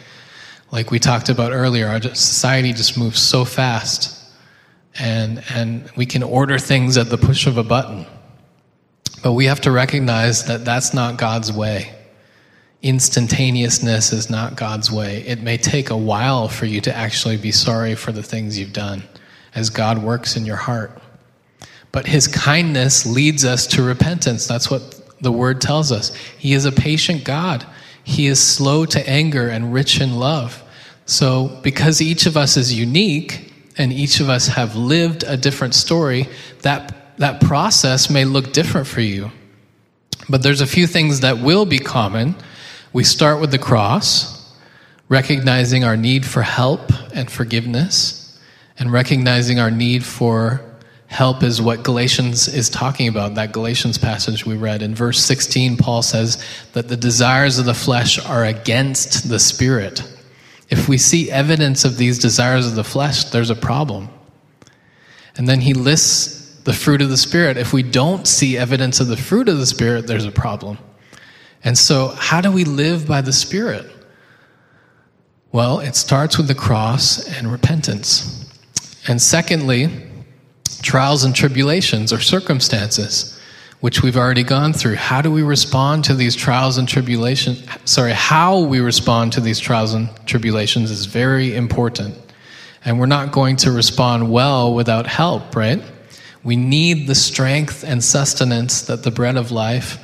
Like 0.70 0.90
we 0.90 0.98
talked 0.98 1.28
about 1.28 1.52
earlier, 1.52 1.86
our 1.88 2.00
society 2.02 2.72
just 2.72 2.98
moves 2.98 3.20
so 3.20 3.44
fast, 3.44 4.14
and 4.98 5.42
and 5.50 5.90
we 5.96 6.06
can 6.06 6.22
order 6.22 6.58
things 6.58 6.96
at 6.96 7.08
the 7.08 7.18
push 7.18 7.46
of 7.46 7.56
a 7.56 7.64
button. 7.64 8.06
But 9.22 9.32
we 9.32 9.46
have 9.46 9.60
to 9.62 9.70
recognize 9.70 10.44
that 10.44 10.64
that's 10.64 10.94
not 10.94 11.16
God's 11.16 11.52
way. 11.52 11.94
Instantaneousness 12.82 14.12
is 14.12 14.30
not 14.30 14.54
God's 14.54 14.92
way. 14.92 15.26
It 15.26 15.42
may 15.42 15.56
take 15.56 15.90
a 15.90 15.96
while 15.96 16.48
for 16.48 16.66
you 16.66 16.80
to 16.82 16.94
actually 16.94 17.36
be 17.36 17.50
sorry 17.50 17.96
for 17.96 18.12
the 18.12 18.22
things 18.22 18.58
you've 18.58 18.72
done 18.72 19.02
as 19.54 19.70
God 19.70 19.98
works 19.98 20.36
in 20.36 20.46
your 20.46 20.56
heart. 20.56 21.02
But 21.90 22.06
his 22.06 22.28
kindness 22.28 23.06
leads 23.06 23.44
us 23.44 23.66
to 23.68 23.82
repentance. 23.82 24.46
That's 24.46 24.70
what 24.70 25.20
the 25.20 25.32
word 25.32 25.60
tells 25.60 25.90
us. 25.90 26.14
He 26.14 26.52
is 26.52 26.64
a 26.64 26.72
patient 26.72 27.24
God. 27.24 27.66
He 28.08 28.26
is 28.26 28.42
slow 28.42 28.86
to 28.86 29.06
anger 29.06 29.48
and 29.48 29.70
rich 29.70 30.00
in 30.00 30.16
love. 30.16 30.64
So, 31.04 31.60
because 31.62 32.00
each 32.00 32.24
of 32.24 32.38
us 32.38 32.56
is 32.56 32.72
unique 32.72 33.52
and 33.76 33.92
each 33.92 34.20
of 34.20 34.30
us 34.30 34.48
have 34.48 34.76
lived 34.76 35.24
a 35.24 35.36
different 35.36 35.74
story, 35.74 36.26
that, 36.62 37.18
that 37.18 37.42
process 37.42 38.08
may 38.08 38.24
look 38.24 38.54
different 38.54 38.86
for 38.86 39.02
you. 39.02 39.30
But 40.26 40.42
there's 40.42 40.62
a 40.62 40.66
few 40.66 40.86
things 40.86 41.20
that 41.20 41.36
will 41.36 41.66
be 41.66 41.78
common. 41.78 42.34
We 42.94 43.04
start 43.04 43.42
with 43.42 43.50
the 43.50 43.58
cross, 43.58 44.54
recognizing 45.10 45.84
our 45.84 45.96
need 45.96 46.24
for 46.24 46.40
help 46.40 46.90
and 47.14 47.30
forgiveness, 47.30 48.40
and 48.78 48.90
recognizing 48.90 49.60
our 49.60 49.70
need 49.70 50.02
for 50.02 50.62
help 51.08 51.42
is 51.42 51.60
what 51.60 51.82
Galatians 51.82 52.48
is 52.48 52.70
talking 52.70 53.08
about, 53.08 53.34
that 53.34 53.52
Galatians 53.52 53.98
passage 53.98 54.46
we 54.46 54.56
read. 54.56 54.82
In 54.82 54.94
verse 54.94 55.22
16, 55.24 55.76
Paul 55.76 56.02
says 56.02 56.42
that 56.74 56.88
the 56.88 56.96
desires 56.96 57.58
of 57.58 57.64
the 57.64 57.74
flesh 57.74 58.24
are 58.24 58.44
against 58.44 59.28
the 59.28 59.38
spirit. 59.38 60.02
If 60.70 60.88
we 60.88 60.98
see 60.98 61.30
evidence 61.30 61.84
of 61.84 61.96
these 61.96 62.18
desires 62.18 62.66
of 62.66 62.74
the 62.74 62.84
flesh, 62.84 63.24
there's 63.24 63.50
a 63.50 63.56
problem. 63.56 64.10
And 65.36 65.48
then 65.48 65.60
he 65.60 65.72
lists 65.72 66.38
the 66.64 66.74
fruit 66.74 67.00
of 67.00 67.08
the 67.08 67.16
Spirit. 67.16 67.56
If 67.56 67.72
we 67.72 67.82
don't 67.82 68.26
see 68.26 68.58
evidence 68.58 69.00
of 69.00 69.06
the 69.06 69.16
fruit 69.16 69.48
of 69.48 69.56
the 69.56 69.64
Spirit, 69.64 70.06
there's 70.06 70.26
a 70.26 70.30
problem. 70.30 70.76
And 71.64 71.78
so, 71.78 72.08
how 72.08 72.42
do 72.42 72.52
we 72.52 72.64
live 72.64 73.06
by 73.06 73.22
the 73.22 73.32
Spirit? 73.32 73.90
Well, 75.50 75.80
it 75.80 75.96
starts 75.96 76.36
with 76.36 76.46
the 76.46 76.54
cross 76.54 77.26
and 77.26 77.50
repentance. 77.50 78.52
And 79.06 79.22
secondly, 79.22 79.88
trials 80.82 81.24
and 81.24 81.34
tribulations 81.34 82.12
or 82.12 82.20
circumstances, 82.20 83.38
which 83.80 84.02
we've 84.02 84.16
already 84.16 84.42
gone 84.42 84.72
through. 84.72 84.96
How 84.96 85.22
do 85.22 85.30
we 85.30 85.42
respond 85.42 86.04
to 86.04 86.14
these 86.14 86.34
trials 86.34 86.78
and 86.78 86.88
tribulations? 86.88 87.66
Sorry, 87.84 88.12
how 88.12 88.60
we 88.60 88.80
respond 88.80 89.32
to 89.34 89.40
these 89.40 89.58
trials 89.58 89.94
and 89.94 90.08
tribulations 90.26 90.90
is 90.90 91.06
very 91.06 91.54
important. 91.54 92.14
And 92.84 92.98
we're 92.98 93.06
not 93.06 93.32
going 93.32 93.56
to 93.56 93.72
respond 93.72 94.30
well 94.30 94.74
without 94.74 95.06
help, 95.06 95.54
right? 95.54 95.82
We 96.44 96.56
need 96.56 97.06
the 97.06 97.14
strength 97.14 97.84
and 97.84 98.02
sustenance 98.02 98.82
that 98.82 99.02
the 99.02 99.10
bread 99.10 99.36
of 99.36 99.50
life 99.50 99.98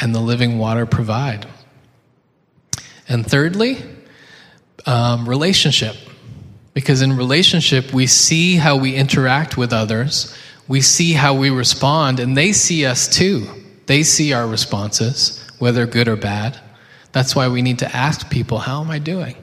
and 0.00 0.14
the 0.14 0.20
living 0.20 0.58
water 0.58 0.86
provide. 0.86 1.46
And 3.08 3.26
thirdly, 3.26 3.82
um, 4.84 5.28
relationship. 5.28 5.96
Because 6.76 7.00
in 7.00 7.16
relationship, 7.16 7.94
we 7.94 8.06
see 8.06 8.56
how 8.56 8.76
we 8.76 8.94
interact 8.94 9.56
with 9.56 9.72
others, 9.72 10.36
we 10.68 10.82
see 10.82 11.14
how 11.14 11.32
we 11.32 11.48
respond, 11.48 12.20
and 12.20 12.36
they 12.36 12.52
see 12.52 12.84
us 12.84 13.08
too. 13.08 13.46
They 13.86 14.02
see 14.02 14.34
our 14.34 14.46
responses, 14.46 15.42
whether 15.58 15.86
good 15.86 16.06
or 16.06 16.16
bad. 16.16 16.60
That's 17.12 17.34
why 17.34 17.48
we 17.48 17.62
need 17.62 17.78
to 17.78 17.96
ask 17.96 18.28
people, 18.28 18.58
How 18.58 18.82
am 18.82 18.90
I 18.90 18.98
doing? 18.98 19.36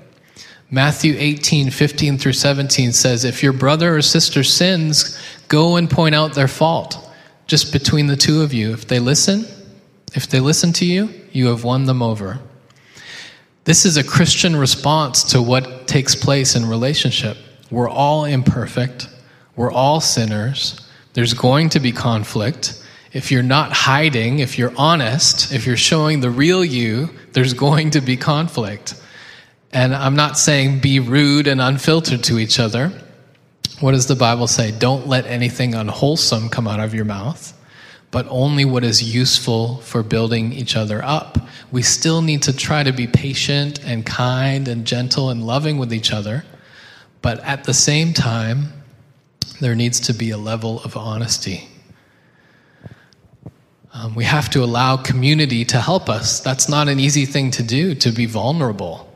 Matthew 0.69 1.15
18, 1.17 1.71
15 1.71 2.19
through 2.19 2.33
17 2.33 2.93
says, 2.93 3.25
If 3.25 3.41
your 3.41 3.53
brother 3.53 3.95
or 3.95 4.03
sister 4.03 4.43
sins, 4.43 5.19
go 5.47 5.77
and 5.77 5.89
point 5.89 6.13
out 6.13 6.35
their 6.35 6.47
fault, 6.47 6.99
just 7.47 7.73
between 7.73 8.05
the 8.05 8.15
two 8.15 8.43
of 8.43 8.53
you. 8.53 8.73
If 8.73 8.87
they 8.87 8.99
listen, 8.99 9.47
if 10.13 10.27
they 10.27 10.39
listen 10.39 10.71
to 10.73 10.85
you, 10.85 11.09
you 11.31 11.47
have 11.47 11.63
won 11.63 11.85
them 11.85 12.03
over. 12.03 12.41
This 13.65 13.85
is 13.85 13.95
a 13.95 14.03
Christian 14.03 14.57
response 14.57 15.23
to 15.31 15.41
what 15.41 15.87
takes 15.87 16.15
place 16.15 16.55
in 16.55 16.65
relationship. 16.65 17.37
We're 17.71 17.89
all 17.89 18.25
imperfect, 18.25 19.07
we're 19.55 19.71
all 19.71 20.01
sinners, 20.01 20.81
there's 21.13 21.33
going 21.33 21.69
to 21.69 21.79
be 21.79 21.93
conflict. 21.93 22.83
If 23.13 23.31
you're 23.31 23.41
not 23.41 23.71
hiding, 23.71 24.39
if 24.39 24.57
you're 24.57 24.73
honest, 24.75 25.53
if 25.53 25.65
you're 25.65 25.77
showing 25.77 26.19
the 26.19 26.29
real 26.29 26.65
you, 26.65 27.09
there's 27.31 27.53
going 27.53 27.91
to 27.91 28.01
be 28.01 28.17
conflict. 28.17 28.95
And 29.71 29.95
I'm 29.95 30.15
not 30.15 30.37
saying 30.37 30.79
be 30.79 30.99
rude 30.99 31.47
and 31.47 31.61
unfiltered 31.61 32.23
to 32.25 32.39
each 32.39 32.59
other. 32.59 32.91
What 33.79 33.91
does 33.91 34.07
the 34.07 34.15
Bible 34.15 34.47
say? 34.47 34.71
Don't 34.71 35.07
let 35.07 35.25
anything 35.25 35.73
unwholesome 35.73 36.49
come 36.49 36.67
out 36.67 36.79
of 36.79 36.93
your 36.93 37.05
mouth 37.05 37.53
but 38.13 38.27
only 38.29 38.63
what 38.63 38.83
is 38.83 39.01
useful 39.01 39.77
for 39.77 40.03
building 40.03 40.53
each 40.53 40.75
other 40.75 41.03
up. 41.03 41.39
We 41.71 41.81
still 41.81 42.21
need 42.21 42.43
to 42.43 42.55
try 42.55 42.83
to 42.83 42.93
be 42.93 43.07
patient 43.07 43.83
and 43.83 44.05
kind 44.05 44.67
and 44.67 44.85
gentle 44.85 45.31
and 45.31 45.43
loving 45.43 45.79
with 45.79 45.91
each 45.91 46.13
other, 46.13 46.45
but 47.23 47.39
at 47.39 47.63
the 47.63 47.73
same 47.73 48.13
time, 48.13 48.71
there 49.59 49.73
needs 49.73 49.99
to 50.01 50.13
be 50.13 50.29
a 50.29 50.37
level 50.37 50.79
of 50.83 50.95
honesty. 50.95 51.67
Um, 53.93 54.13
we 54.13 54.25
have 54.25 54.47
to 54.51 54.63
allow 54.63 54.95
community 54.95 55.65
to 55.65 55.81
help 55.81 56.07
us. 56.07 56.39
That's 56.39 56.69
not 56.69 56.87
an 56.89 56.99
easy 56.99 57.25
thing 57.25 57.49
to 57.51 57.63
do, 57.63 57.95
to 57.95 58.11
be 58.11 58.27
vulnerable. 58.27 59.09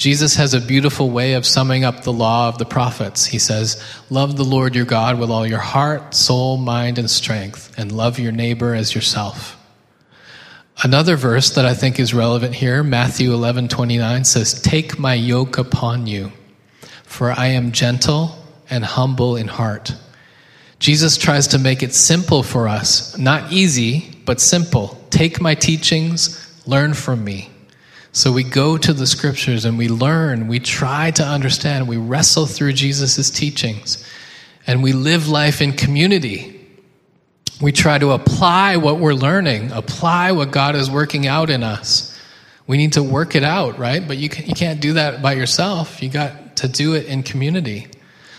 Jesus 0.00 0.36
has 0.36 0.54
a 0.54 0.62
beautiful 0.62 1.10
way 1.10 1.34
of 1.34 1.44
summing 1.44 1.84
up 1.84 2.04
the 2.04 2.12
law 2.12 2.48
of 2.48 2.56
the 2.56 2.64
prophets. 2.64 3.26
He 3.26 3.38
says, 3.38 3.84
Love 4.08 4.38
the 4.38 4.46
Lord 4.46 4.74
your 4.74 4.86
God 4.86 5.20
with 5.20 5.28
all 5.28 5.46
your 5.46 5.58
heart, 5.58 6.14
soul, 6.14 6.56
mind, 6.56 6.98
and 6.98 7.10
strength, 7.10 7.74
and 7.76 7.92
love 7.92 8.18
your 8.18 8.32
neighbor 8.32 8.74
as 8.74 8.94
yourself. 8.94 9.58
Another 10.82 11.16
verse 11.16 11.50
that 11.50 11.66
I 11.66 11.74
think 11.74 12.00
is 12.00 12.14
relevant 12.14 12.54
here, 12.54 12.82
Matthew 12.82 13.34
11 13.34 13.68
29 13.68 14.24
says, 14.24 14.62
Take 14.62 14.98
my 14.98 15.12
yoke 15.12 15.58
upon 15.58 16.06
you, 16.06 16.32
for 17.04 17.30
I 17.32 17.48
am 17.48 17.70
gentle 17.70 18.42
and 18.70 18.82
humble 18.82 19.36
in 19.36 19.48
heart. 19.48 19.94
Jesus 20.78 21.18
tries 21.18 21.48
to 21.48 21.58
make 21.58 21.82
it 21.82 21.92
simple 21.92 22.42
for 22.42 22.68
us, 22.68 23.18
not 23.18 23.52
easy, 23.52 24.18
but 24.24 24.40
simple. 24.40 24.98
Take 25.10 25.42
my 25.42 25.54
teachings, 25.54 26.58
learn 26.66 26.94
from 26.94 27.22
me. 27.22 27.49
So 28.12 28.32
we 28.32 28.42
go 28.42 28.76
to 28.76 28.92
the 28.92 29.06
scriptures 29.06 29.64
and 29.64 29.78
we 29.78 29.88
learn, 29.88 30.48
we 30.48 30.58
try 30.58 31.12
to 31.12 31.24
understand, 31.24 31.86
we 31.86 31.96
wrestle 31.96 32.46
through 32.46 32.72
Jesus' 32.72 33.30
teachings, 33.30 34.04
and 34.66 34.82
we 34.82 34.92
live 34.92 35.28
life 35.28 35.62
in 35.62 35.72
community. 35.72 36.56
We 37.60 37.72
try 37.72 37.98
to 37.98 38.12
apply 38.12 38.78
what 38.78 38.98
we're 38.98 39.14
learning, 39.14 39.70
apply 39.70 40.32
what 40.32 40.50
God 40.50 40.74
is 40.74 40.90
working 40.90 41.26
out 41.26 41.50
in 41.50 41.62
us. 41.62 42.18
We 42.66 42.76
need 42.78 42.94
to 42.94 43.02
work 43.02 43.36
it 43.36 43.44
out, 43.44 43.78
right? 43.78 44.06
But 44.06 44.18
you, 44.18 44.28
can, 44.28 44.46
you 44.46 44.54
can't 44.54 44.80
do 44.80 44.94
that 44.94 45.22
by 45.22 45.34
yourself. 45.34 46.02
You 46.02 46.08
got 46.08 46.56
to 46.56 46.68
do 46.68 46.94
it 46.94 47.06
in 47.06 47.22
community. 47.22 47.88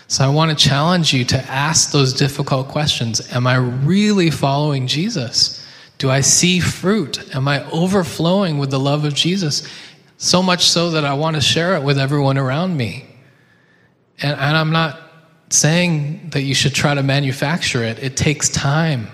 So 0.08 0.24
I 0.24 0.28
want 0.28 0.50
to 0.50 0.56
challenge 0.56 1.14
you 1.14 1.24
to 1.26 1.38
ask 1.50 1.92
those 1.92 2.12
difficult 2.12 2.68
questions. 2.68 3.32
Am 3.32 3.46
I 3.46 3.56
really 3.56 4.30
following 4.30 4.86
Jesus? 4.86 5.61
Do 6.02 6.10
I 6.10 6.20
see 6.20 6.58
fruit? 6.58 7.32
Am 7.32 7.46
I 7.46 7.62
overflowing 7.70 8.58
with 8.58 8.72
the 8.72 8.80
love 8.80 9.04
of 9.04 9.14
Jesus? 9.14 9.62
So 10.18 10.42
much 10.42 10.64
so 10.64 10.90
that 10.90 11.04
I 11.04 11.14
want 11.14 11.36
to 11.36 11.40
share 11.40 11.76
it 11.76 11.84
with 11.84 11.96
everyone 11.96 12.38
around 12.38 12.76
me. 12.76 13.06
And, 14.20 14.32
and 14.32 14.56
I'm 14.56 14.72
not 14.72 15.00
saying 15.50 16.30
that 16.30 16.42
you 16.42 16.56
should 16.56 16.74
try 16.74 16.92
to 16.92 17.04
manufacture 17.04 17.84
it, 17.84 18.00
it 18.02 18.16
takes 18.16 18.48
time. 18.48 19.06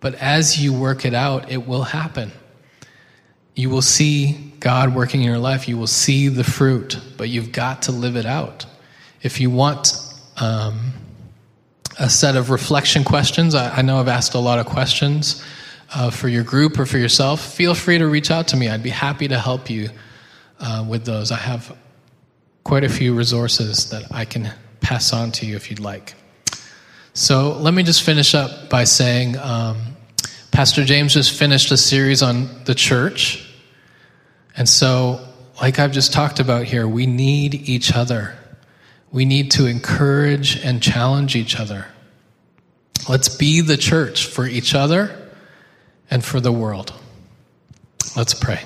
But 0.00 0.14
as 0.14 0.58
you 0.58 0.72
work 0.72 1.04
it 1.04 1.12
out, 1.12 1.52
it 1.52 1.66
will 1.66 1.82
happen. 1.82 2.32
You 3.54 3.68
will 3.68 3.82
see 3.82 4.54
God 4.58 4.94
working 4.94 5.20
in 5.20 5.26
your 5.26 5.36
life, 5.36 5.68
you 5.68 5.76
will 5.76 5.86
see 5.86 6.28
the 6.28 6.44
fruit, 6.44 6.98
but 7.18 7.28
you've 7.28 7.52
got 7.52 7.82
to 7.82 7.92
live 7.92 8.16
it 8.16 8.24
out. 8.24 8.64
If 9.20 9.38
you 9.38 9.50
want 9.50 9.92
um, 10.38 10.94
a 11.98 12.08
set 12.08 12.36
of 12.36 12.48
reflection 12.48 13.04
questions, 13.04 13.54
I, 13.54 13.80
I 13.80 13.82
know 13.82 14.00
I've 14.00 14.08
asked 14.08 14.32
a 14.32 14.38
lot 14.38 14.58
of 14.58 14.64
questions 14.64 15.44
uh, 15.96 16.10
for 16.10 16.28
your 16.28 16.44
group 16.44 16.78
or 16.78 16.84
for 16.84 16.98
yourself, 16.98 17.54
feel 17.54 17.74
free 17.74 17.96
to 17.96 18.06
reach 18.06 18.30
out 18.30 18.48
to 18.48 18.56
me. 18.56 18.68
I'd 18.68 18.82
be 18.82 18.90
happy 18.90 19.28
to 19.28 19.38
help 19.38 19.70
you 19.70 19.88
uh, 20.60 20.84
with 20.86 21.06
those. 21.06 21.32
I 21.32 21.38
have 21.38 21.74
quite 22.64 22.84
a 22.84 22.88
few 22.90 23.14
resources 23.14 23.88
that 23.90 24.12
I 24.12 24.26
can 24.26 24.52
pass 24.82 25.14
on 25.14 25.32
to 25.32 25.46
you 25.46 25.56
if 25.56 25.70
you'd 25.70 25.80
like. 25.80 26.14
So 27.14 27.52
let 27.52 27.72
me 27.72 27.82
just 27.82 28.02
finish 28.02 28.34
up 28.34 28.68
by 28.68 28.84
saying 28.84 29.38
um, 29.38 29.96
Pastor 30.50 30.84
James 30.84 31.14
just 31.14 31.36
finished 31.36 31.70
a 31.70 31.78
series 31.78 32.22
on 32.22 32.50
the 32.64 32.74
church. 32.74 33.42
And 34.54 34.68
so, 34.68 35.26
like 35.62 35.78
I've 35.78 35.92
just 35.92 36.12
talked 36.12 36.40
about 36.40 36.64
here, 36.64 36.86
we 36.86 37.06
need 37.06 37.54
each 37.54 37.94
other. 37.94 38.36
We 39.12 39.24
need 39.24 39.52
to 39.52 39.64
encourage 39.64 40.62
and 40.62 40.82
challenge 40.82 41.36
each 41.36 41.58
other. 41.58 41.86
Let's 43.08 43.34
be 43.34 43.62
the 43.62 43.78
church 43.78 44.26
for 44.26 44.44
each 44.44 44.74
other 44.74 45.25
and 46.10 46.24
for 46.24 46.40
the 46.40 46.52
world. 46.52 46.92
Let's 48.16 48.34
pray. 48.34 48.62